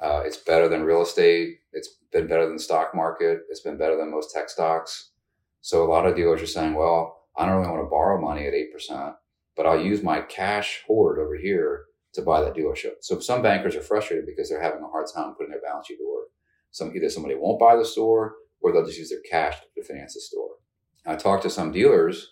Uh, 0.00 0.22
it's 0.24 0.36
better 0.36 0.68
than 0.68 0.82
real 0.82 1.02
estate. 1.02 1.58
It's 1.72 1.96
been 2.12 2.26
better 2.26 2.44
than 2.44 2.56
the 2.56 2.62
stock 2.62 2.94
market. 2.94 3.40
It's 3.50 3.60
been 3.60 3.76
better 3.76 3.96
than 3.96 4.10
most 4.10 4.32
tech 4.32 4.48
stocks. 4.48 5.10
So 5.60 5.84
a 5.84 5.90
lot 5.90 6.06
of 6.06 6.16
dealers 6.16 6.42
are 6.42 6.46
saying, 6.46 6.74
well, 6.74 7.26
I 7.36 7.46
don't 7.46 7.56
really 7.56 7.70
want 7.70 7.84
to 7.84 7.90
borrow 7.90 8.20
money 8.20 8.46
at 8.46 8.54
8%, 8.54 9.14
but 9.60 9.68
I'll 9.68 9.78
use 9.78 10.02
my 10.02 10.22
cash 10.22 10.82
hoard 10.86 11.18
over 11.18 11.36
here 11.36 11.82
to 12.14 12.22
buy 12.22 12.40
that 12.40 12.54
dealership. 12.54 12.92
So 13.02 13.20
some 13.20 13.42
bankers 13.42 13.76
are 13.76 13.82
frustrated 13.82 14.24
because 14.24 14.48
they're 14.48 14.62
having 14.62 14.82
a 14.82 14.88
hard 14.88 15.04
time 15.14 15.34
putting 15.34 15.50
their 15.50 15.60
balance 15.60 15.86
sheet 15.86 15.98
to 15.98 16.10
work. 16.10 16.28
Some 16.70 16.96
either 16.96 17.10
somebody 17.10 17.34
won't 17.34 17.60
buy 17.60 17.76
the 17.76 17.84
store 17.84 18.36
or 18.62 18.72
they'll 18.72 18.86
just 18.86 18.96
use 18.96 19.10
their 19.10 19.20
cash 19.30 19.58
to 19.76 19.84
finance 19.84 20.14
the 20.14 20.20
store. 20.20 20.52
I 21.04 21.14
talked 21.16 21.42
to 21.42 21.50
some 21.50 21.72
dealers 21.72 22.30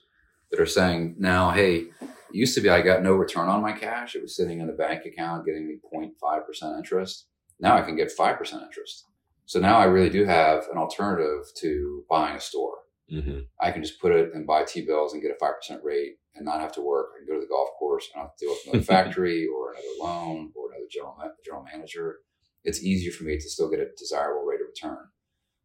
that 0.50 0.58
are 0.58 0.64
saying 0.64 1.16
now, 1.18 1.50
hey, 1.50 1.88
used 2.32 2.54
to 2.54 2.62
be 2.62 2.70
I 2.70 2.80
got 2.80 3.02
no 3.02 3.12
return 3.12 3.50
on 3.50 3.60
my 3.60 3.72
cash. 3.72 4.14
It 4.14 4.22
was 4.22 4.34
sitting 4.34 4.60
in 4.60 4.66
the 4.66 4.72
bank 4.72 5.04
account 5.04 5.44
getting 5.44 5.68
me 5.68 5.76
0.5% 5.94 6.78
interest. 6.78 7.26
Now 7.60 7.76
I 7.76 7.82
can 7.82 7.94
get 7.94 8.10
5% 8.18 8.40
interest. 8.62 9.04
So 9.44 9.60
now 9.60 9.76
I 9.76 9.84
really 9.84 10.08
do 10.08 10.24
have 10.24 10.66
an 10.72 10.78
alternative 10.78 11.44
to 11.58 12.04
buying 12.08 12.36
a 12.36 12.40
store. 12.40 12.78
Mm-hmm. 13.12 13.38
I 13.60 13.70
can 13.70 13.82
just 13.82 14.00
put 14.00 14.12
it 14.12 14.30
and 14.34 14.46
buy 14.46 14.64
T 14.64 14.82
bills 14.82 15.12
and 15.12 15.22
get 15.22 15.30
a 15.30 15.44
5% 15.44 15.82
rate 15.82 16.16
and 16.34 16.44
not 16.44 16.60
have 16.60 16.72
to 16.72 16.82
work. 16.82 17.08
I 17.14 17.18
can 17.18 17.26
go 17.26 17.34
to 17.34 17.40
the 17.40 17.48
golf 17.48 17.70
course. 17.78 18.08
Have 18.14 18.36
to 18.36 18.44
deal 18.44 18.50
with 18.50 18.66
another 18.66 18.84
factory 19.04 19.46
or 19.46 19.72
another 19.72 19.86
loan 20.00 20.52
or 20.54 20.70
another 20.70 20.86
general, 20.90 21.16
general 21.44 21.64
manager. 21.64 22.18
It's 22.64 22.82
easier 22.82 23.12
for 23.12 23.24
me 23.24 23.36
to 23.36 23.48
still 23.48 23.70
get 23.70 23.80
a 23.80 23.86
desirable 23.96 24.44
rate 24.44 24.60
of 24.60 24.66
return. 24.68 25.06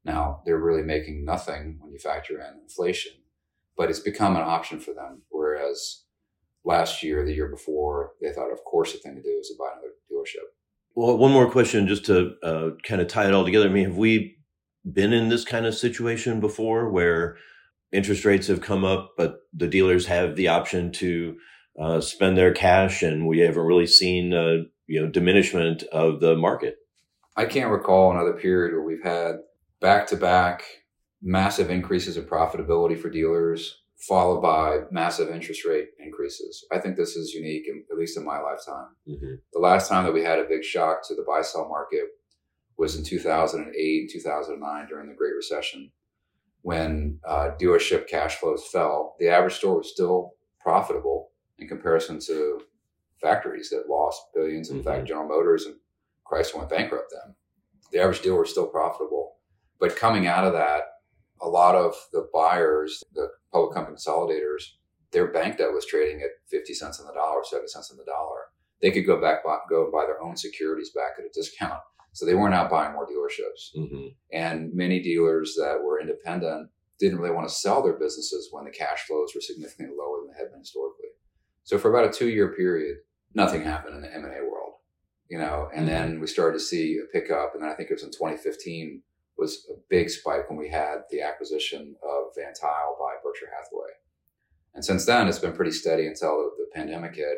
Now, 0.06 0.42
they're 0.46 0.60
really 0.60 0.84
making 0.84 1.26
nothing 1.26 1.78
when 1.80 1.92
you 1.92 2.00
factor 2.00 2.40
in 2.40 2.62
inflation, 2.62 3.14
but 3.78 3.90
it's 3.90 4.00
become 4.00 4.36
an 4.36 4.42
option 4.42 4.80
for 4.80 4.94
them. 4.94 5.24
Whereas 5.30 6.04
last 6.66 7.04
year, 7.04 7.26
the 7.26 7.34
year 7.34 7.50
before, 7.50 8.12
they 8.22 8.32
thought, 8.32 8.52
of 8.52 8.64
course, 8.64 8.92
the 8.92 9.00
thing 9.00 9.16
to 9.16 9.22
do 9.22 9.38
is 9.40 9.48
to 9.48 9.56
buy 9.58 9.72
another 9.72 9.94
dealership. 10.12 10.48
Well, 10.96 11.18
one 11.18 11.32
more 11.32 11.50
question 11.50 11.88
just 11.88 12.06
to 12.06 12.34
uh, 12.44 12.70
kind 12.84 13.02
of 13.02 13.08
tie 13.08 13.28
it 13.28 13.34
all 13.34 13.46
together. 13.46 13.68
I 13.68 13.72
mean, 13.72 13.86
have 13.86 13.98
we 13.98 14.38
been 14.92 15.14
in 15.14 15.30
this 15.30 15.46
kind 15.46 15.66
of 15.66 15.76
situation 15.76 16.40
before 16.40 16.90
where 16.90 17.38
interest 17.92 18.26
rates 18.26 18.48
have 18.48 18.62
come 18.62 18.84
up, 18.84 19.14
but 19.18 19.38
the 19.54 19.68
dealers 19.68 20.08
have 20.08 20.36
the 20.36 20.48
option 20.48 20.92
to 20.92 21.38
uh, 21.80 22.02
spend 22.02 22.38
their 22.38 22.54
cash, 22.54 23.02
and 23.02 23.28
we 23.28 23.40
haven't 23.40 23.64
really 23.64 23.88
seen 23.88 24.34
uh, 24.34 24.64
you 24.88 25.02
know 25.02 25.10
diminishment 25.10 25.84
of 25.84 26.20
the 26.20 26.36
market? 26.36 26.78
I 27.36 27.46
can't 27.46 27.72
recall 27.72 28.12
another 28.12 28.34
period 28.34 28.74
where 28.74 28.84
we've 28.84 29.04
had 29.04 29.38
back 29.80 30.08
to 30.08 30.16
back 30.16 30.64
massive 31.22 31.70
increases 31.70 32.18
in 32.18 32.26
profitability 32.26 33.00
for 33.00 33.10
dealers, 33.10 33.82
followed 34.08 34.42
by 34.42 34.82
massive 34.92 35.30
interest 35.30 35.66
rate 35.66 35.88
increases. 36.00 36.66
I 36.72 36.80
think 36.80 36.96
this 36.96 37.16
is 37.16 37.34
unique, 37.34 37.64
in, 37.68 37.86
at 37.92 37.98
least 37.98 38.18
in 38.18 38.26
my 38.26 38.40
lifetime. 38.40 38.90
Mm-hmm. 39.08 39.36
The 39.54 39.60
last 39.60 39.90
time 39.90 40.04
that 40.04 40.14
we 40.14 40.22
had 40.22 40.40
a 40.40 40.46
big 40.48 40.64
shock 40.64 41.08
to 41.08 41.16
the 41.16 41.26
buy 41.28 41.42
sell 41.42 41.68
market 41.70 42.10
was 42.84 42.98
in 42.98 43.04
2008, 43.04 44.12
2009 44.12 44.88
during 44.88 45.08
the 45.08 45.16
Great 45.16 45.36
Recession, 45.36 45.90
when 46.62 47.20
uh, 47.26 47.52
dealership 47.60 48.10
cash 48.10 48.36
flows 48.36 48.66
fell. 48.66 49.16
The 49.20 49.30
average 49.30 49.56
store 49.56 49.78
was 49.78 49.90
still 49.90 50.34
profitable 50.60 51.32
in 51.60 51.70
comparison 51.70 52.20
to 52.28 52.60
factories 53.22 53.70
that 53.70 53.90
lost 53.90 54.22
1000000000s 54.36 54.68
mm-hmm. 54.68 54.78
In 54.78 54.84
fact, 54.84 54.98
mm-hmm. 54.98 55.06
General 55.08 55.28
Motors 55.30 55.66
and 55.66 55.76
Chrysler 56.30 56.58
went 56.58 56.70
bankrupt 56.70 57.14
then. 57.14 57.36
The 57.94 58.00
average 58.00 58.22
dealer 58.22 58.42
was 58.42 58.52
still 58.52 58.68
profitable. 58.68 59.38
But 59.80 59.96
coming 59.96 60.28
out 60.28 60.46
of 60.46 60.54
that, 60.54 60.82
a 61.42 61.48
lot 61.48 61.76
of 61.76 61.96
the 62.12 62.28
buyers, 62.34 63.02
the 63.14 63.30
public 63.54 63.76
company 63.76 63.96
consolidators, 63.96 64.64
their 65.12 65.28
bank 65.28 65.58
debt 65.58 65.72
was 65.74 65.86
trading 65.86 66.22
at 66.22 66.32
50 66.50 66.74
cents 66.74 67.00
on 67.00 67.08
the 67.08 67.14
dollar, 67.14 67.44
70 67.44 67.68
cents 67.68 67.92
on 67.92 67.98
the 67.98 68.04
dollar. 68.04 68.40
They 68.82 68.92
could 68.92 69.06
go 69.06 69.22
back, 69.22 69.44
go 69.70 69.84
and 69.84 69.92
buy 69.92 70.06
their 70.06 70.22
own 70.22 70.36
securities 70.36 70.90
back 70.90 71.14
at 71.18 71.26
a 71.26 71.30
discount. 71.34 71.80
So 72.14 72.26
they 72.26 72.36
weren't 72.36 72.54
out 72.54 72.70
buying 72.70 72.94
more 72.94 73.08
dealerships. 73.08 73.76
Mm-hmm. 73.76 74.08
And 74.32 74.74
many 74.74 75.02
dealers 75.02 75.56
that 75.58 75.82
were 75.84 76.00
independent 76.00 76.70
didn't 77.00 77.20
really 77.20 77.34
want 77.34 77.48
to 77.48 77.54
sell 77.54 77.84
their 77.84 77.98
businesses 77.98 78.50
when 78.52 78.66
the 78.66 78.72
cash 78.72 79.06
flows 79.08 79.32
were 79.34 79.42
significantly 79.42 79.96
lower 79.98 80.20
than 80.22 80.32
they 80.32 80.40
had 80.40 80.52
been 80.52 80.60
historically. 80.60 81.10
So 81.64 81.78
for 81.78 81.90
about 81.90 82.10
a 82.10 82.18
two 82.18 82.30
year 82.30 82.54
period, 82.54 82.98
nothing 83.34 83.64
happened 83.64 83.96
in 83.96 84.02
the 84.02 84.14
M&A 84.14 84.44
world, 84.44 84.74
you 85.28 85.40
know, 85.40 85.70
and 85.74 85.88
mm-hmm. 85.88 85.96
then 85.96 86.20
we 86.20 86.28
started 86.28 86.60
to 86.60 86.64
see 86.64 87.00
a 87.00 87.12
pickup. 87.12 87.54
And 87.54 87.64
then 87.64 87.70
I 87.70 87.74
think 87.74 87.90
it 87.90 87.96
was 87.96 88.04
in 88.04 88.12
2015 88.12 89.02
was 89.38 89.66
a 89.72 89.76
big 89.90 90.10
spike 90.10 90.48
when 90.50 90.60
we 90.60 90.70
had 90.70 90.98
the 91.10 91.22
acquisition 91.22 91.96
of 92.04 92.36
Van 92.36 92.54
Tuyl 92.54 92.96
by 93.00 93.16
Berkshire 93.24 93.50
Hathaway. 93.58 93.90
And 94.76 94.86
since 94.86 95.06
then, 95.06 95.28
it's 95.28 95.40
been 95.40 95.54
pretty 95.54 95.72
steady 95.72 96.08
until 96.08 96.52
the 96.58 96.68
pandemic 96.74 97.16
hit. 97.16 97.38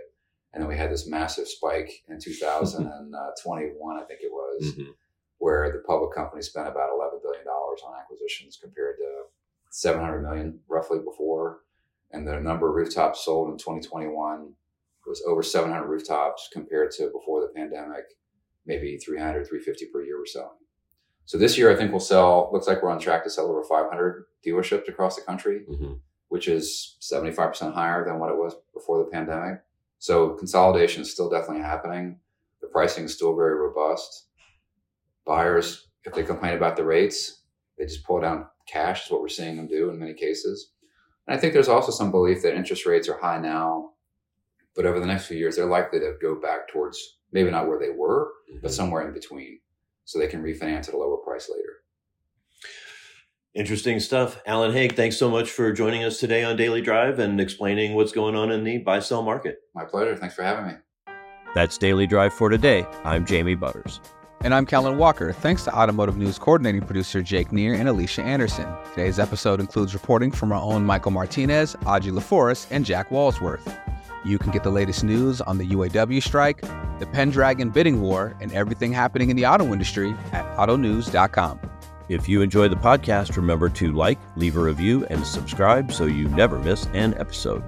And 0.56 0.62
then 0.62 0.70
we 0.70 0.78
had 0.78 0.90
this 0.90 1.06
massive 1.06 1.50
spike 1.50 1.92
in 2.08 2.18
2021, 2.18 3.98
I 3.98 4.04
think 4.06 4.22
it 4.22 4.32
was, 4.32 4.72
mm-hmm. 4.72 4.92
where 5.38 5.70
the 5.70 5.84
public 5.86 6.16
company 6.16 6.42
spent 6.42 6.70
about 6.70 6.92
$11 6.92 7.22
billion 7.22 7.46
on 7.46 8.00
acquisitions 8.00 8.58
compared 8.60 8.96
to 9.00 9.24
700 9.72 10.22
million 10.22 10.58
roughly 10.70 11.00
before. 11.00 11.60
And 12.12 12.26
the 12.26 12.40
number 12.40 12.70
of 12.70 12.76
rooftops 12.76 13.26
sold 13.26 13.52
in 13.52 13.58
2021 13.58 14.54
was 15.06 15.22
over 15.28 15.44
700 15.44 15.86
rooftops 15.88 16.50
compared 16.54 16.92
to 16.92 17.12
before 17.12 17.42
the 17.42 17.52
pandemic, 17.54 18.06
maybe 18.66 18.98
300, 18.98 19.46
350 19.46 19.88
per 19.92 20.06
year 20.06 20.18
we're 20.18 20.26
selling. 20.26 20.58
So 21.26 21.38
this 21.38 21.58
year, 21.58 21.70
I 21.70 21.76
think 21.76 21.92
we'll 21.92 22.00
sell. 22.00 22.50
Looks 22.54 22.68
like 22.68 22.82
we're 22.82 22.92
on 22.92 23.00
track 23.00 23.26
to 23.26 23.30
sell 23.30 23.48
over 23.48 23.64
500 23.64 24.24
dealerships 24.46 24.88
across 24.88 25.18
the 25.18 25.22
country, 25.24 25.66
mm-hmm. 25.70 25.96
which 26.30 26.48
is 26.48 26.96
75 27.02 27.50
percent 27.50 27.76
higher 27.76 28.06
than 28.06 28.20
what 28.20 28.30
it 28.30 28.38
was 28.38 28.56
before 28.74 29.00
the 29.00 29.12
pandemic. 29.12 29.60
So 30.06 30.36
consolidation 30.36 31.02
is 31.02 31.12
still 31.12 31.32
definitely 31.32 31.64
happening. 31.64 32.20
The 32.62 32.68
pricing 32.68 33.06
is 33.06 33.16
still 33.16 33.36
very 33.36 33.56
robust. 33.56 34.28
Buyers, 35.26 35.88
if 36.04 36.14
they 36.14 36.22
complain 36.22 36.54
about 36.54 36.76
the 36.76 36.86
rates, 36.86 37.42
they 37.76 37.86
just 37.86 38.04
pull 38.06 38.22
down 38.22 38.46
cash. 38.68 39.06
Is 39.06 39.12
what 39.12 39.22
we're 39.22 39.30
seeing 39.30 39.58
them 39.58 39.66
do 39.66 39.90
in 39.90 39.98
many 39.98 40.14
cases. 40.14 40.74
And 41.26 41.36
I 41.36 41.40
think 41.40 41.54
there's 41.54 41.70
also 41.70 41.92
some 41.92 42.12
belief 42.12 42.44
that 42.44 42.56
interest 42.56 42.86
rates 42.86 43.10
are 43.10 43.18
high 43.18 43.40
now, 43.40 43.94
but 44.76 44.86
over 44.86 45.00
the 45.00 45.08
next 45.08 45.26
few 45.26 45.38
years, 45.38 45.56
they're 45.56 45.66
likely 45.66 45.98
to 45.98 46.14
go 46.22 46.40
back 46.40 46.68
towards 46.68 47.18
maybe 47.32 47.50
not 47.50 47.68
where 47.68 47.80
they 47.80 47.90
were, 47.90 48.32
mm-hmm. 48.48 48.60
but 48.62 48.72
somewhere 48.72 49.08
in 49.08 49.12
between 49.12 49.60
so 50.04 50.20
they 50.20 50.28
can 50.28 50.44
refinance 50.44 50.88
at 50.88 50.94
a 50.94 50.98
lower 50.98 51.18
price 51.18 51.50
later. 51.50 51.78
Interesting 53.56 54.02
stuff. 54.02 54.42
Alan 54.46 54.74
Haig, 54.74 54.98
thanks 54.98 55.16
so 55.16 55.30
much 55.30 55.50
for 55.50 55.72
joining 55.72 56.04
us 56.04 56.20
today 56.20 56.44
on 56.44 56.58
Daily 56.58 56.82
Drive 56.82 57.20
and 57.20 57.40
explaining 57.40 57.94
what's 57.94 58.12
going 58.12 58.36
on 58.36 58.52
in 58.52 58.66
the 58.66 58.80
buy 58.80 59.00
sell 59.00 59.24
market. 59.24 59.60
My 59.74 59.86
pleasure. 59.86 60.18
Thanks 60.18 60.36
for 60.36 60.44
having 60.44 60.68
me. 60.68 60.74
That's 61.54 61.78
Daily 61.78 62.06
Drive 62.06 62.34
for 62.34 62.50
today. 62.50 62.86
I'm 63.06 63.26
Jamie 63.26 63.56
Butters. 63.56 64.02
And 64.42 64.54
I'm 64.54 64.66
Kellen 64.66 64.98
Walker. 64.98 65.32
Thanks 65.32 65.64
to 65.64 65.74
Automotive 65.74 66.18
News 66.18 66.38
coordinating 66.38 66.82
producer 66.82 67.22
Jake 67.22 67.54
Neer 67.54 67.74
and 67.74 67.88
Alicia 67.88 68.24
Anderson. 68.24 68.68
Today's 68.90 69.20
episode 69.20 69.62
includes 69.62 69.94
reporting 69.94 70.32
from 70.32 70.52
our 70.52 70.62
own 70.62 70.84
Michael 70.84 71.12
Martinez, 71.12 71.78
Audrey 71.86 72.12
LaForest, 72.12 72.68
and 72.72 72.86
Jack 72.86 73.10
Walsworth. 73.10 73.66
You 74.26 74.38
can 74.38 74.52
get 74.52 74.64
the 74.64 74.70
latest 74.70 75.06
news 75.06 75.40
on 75.40 75.58
the 75.58 75.68
UAW 75.68 76.22
strike, 76.22 76.60
the 77.00 77.08
Pendragon 77.14 77.70
bidding 77.70 78.02
war, 78.02 78.36
and 78.42 78.52
everything 78.52 78.92
happening 78.92 79.30
in 79.30 79.38
the 79.38 79.46
auto 79.46 79.72
industry 79.72 80.14
at 80.34 80.46
autonews.com. 80.58 81.62
If 82.08 82.30
you 82.30 82.42
enjoy 82.42 82.68
the 82.68 82.76
podcast, 82.76 83.36
remember 83.36 83.68
to 83.70 83.92
like, 83.92 84.20
leave 84.36 84.58
a 84.58 84.60
review, 84.60 85.06
and 85.10 85.26
subscribe 85.26 85.92
so 85.92 86.06
you 86.06 86.28
never 86.30 86.60
miss 86.60 86.86
an 86.94 87.16
episode. 87.18 87.64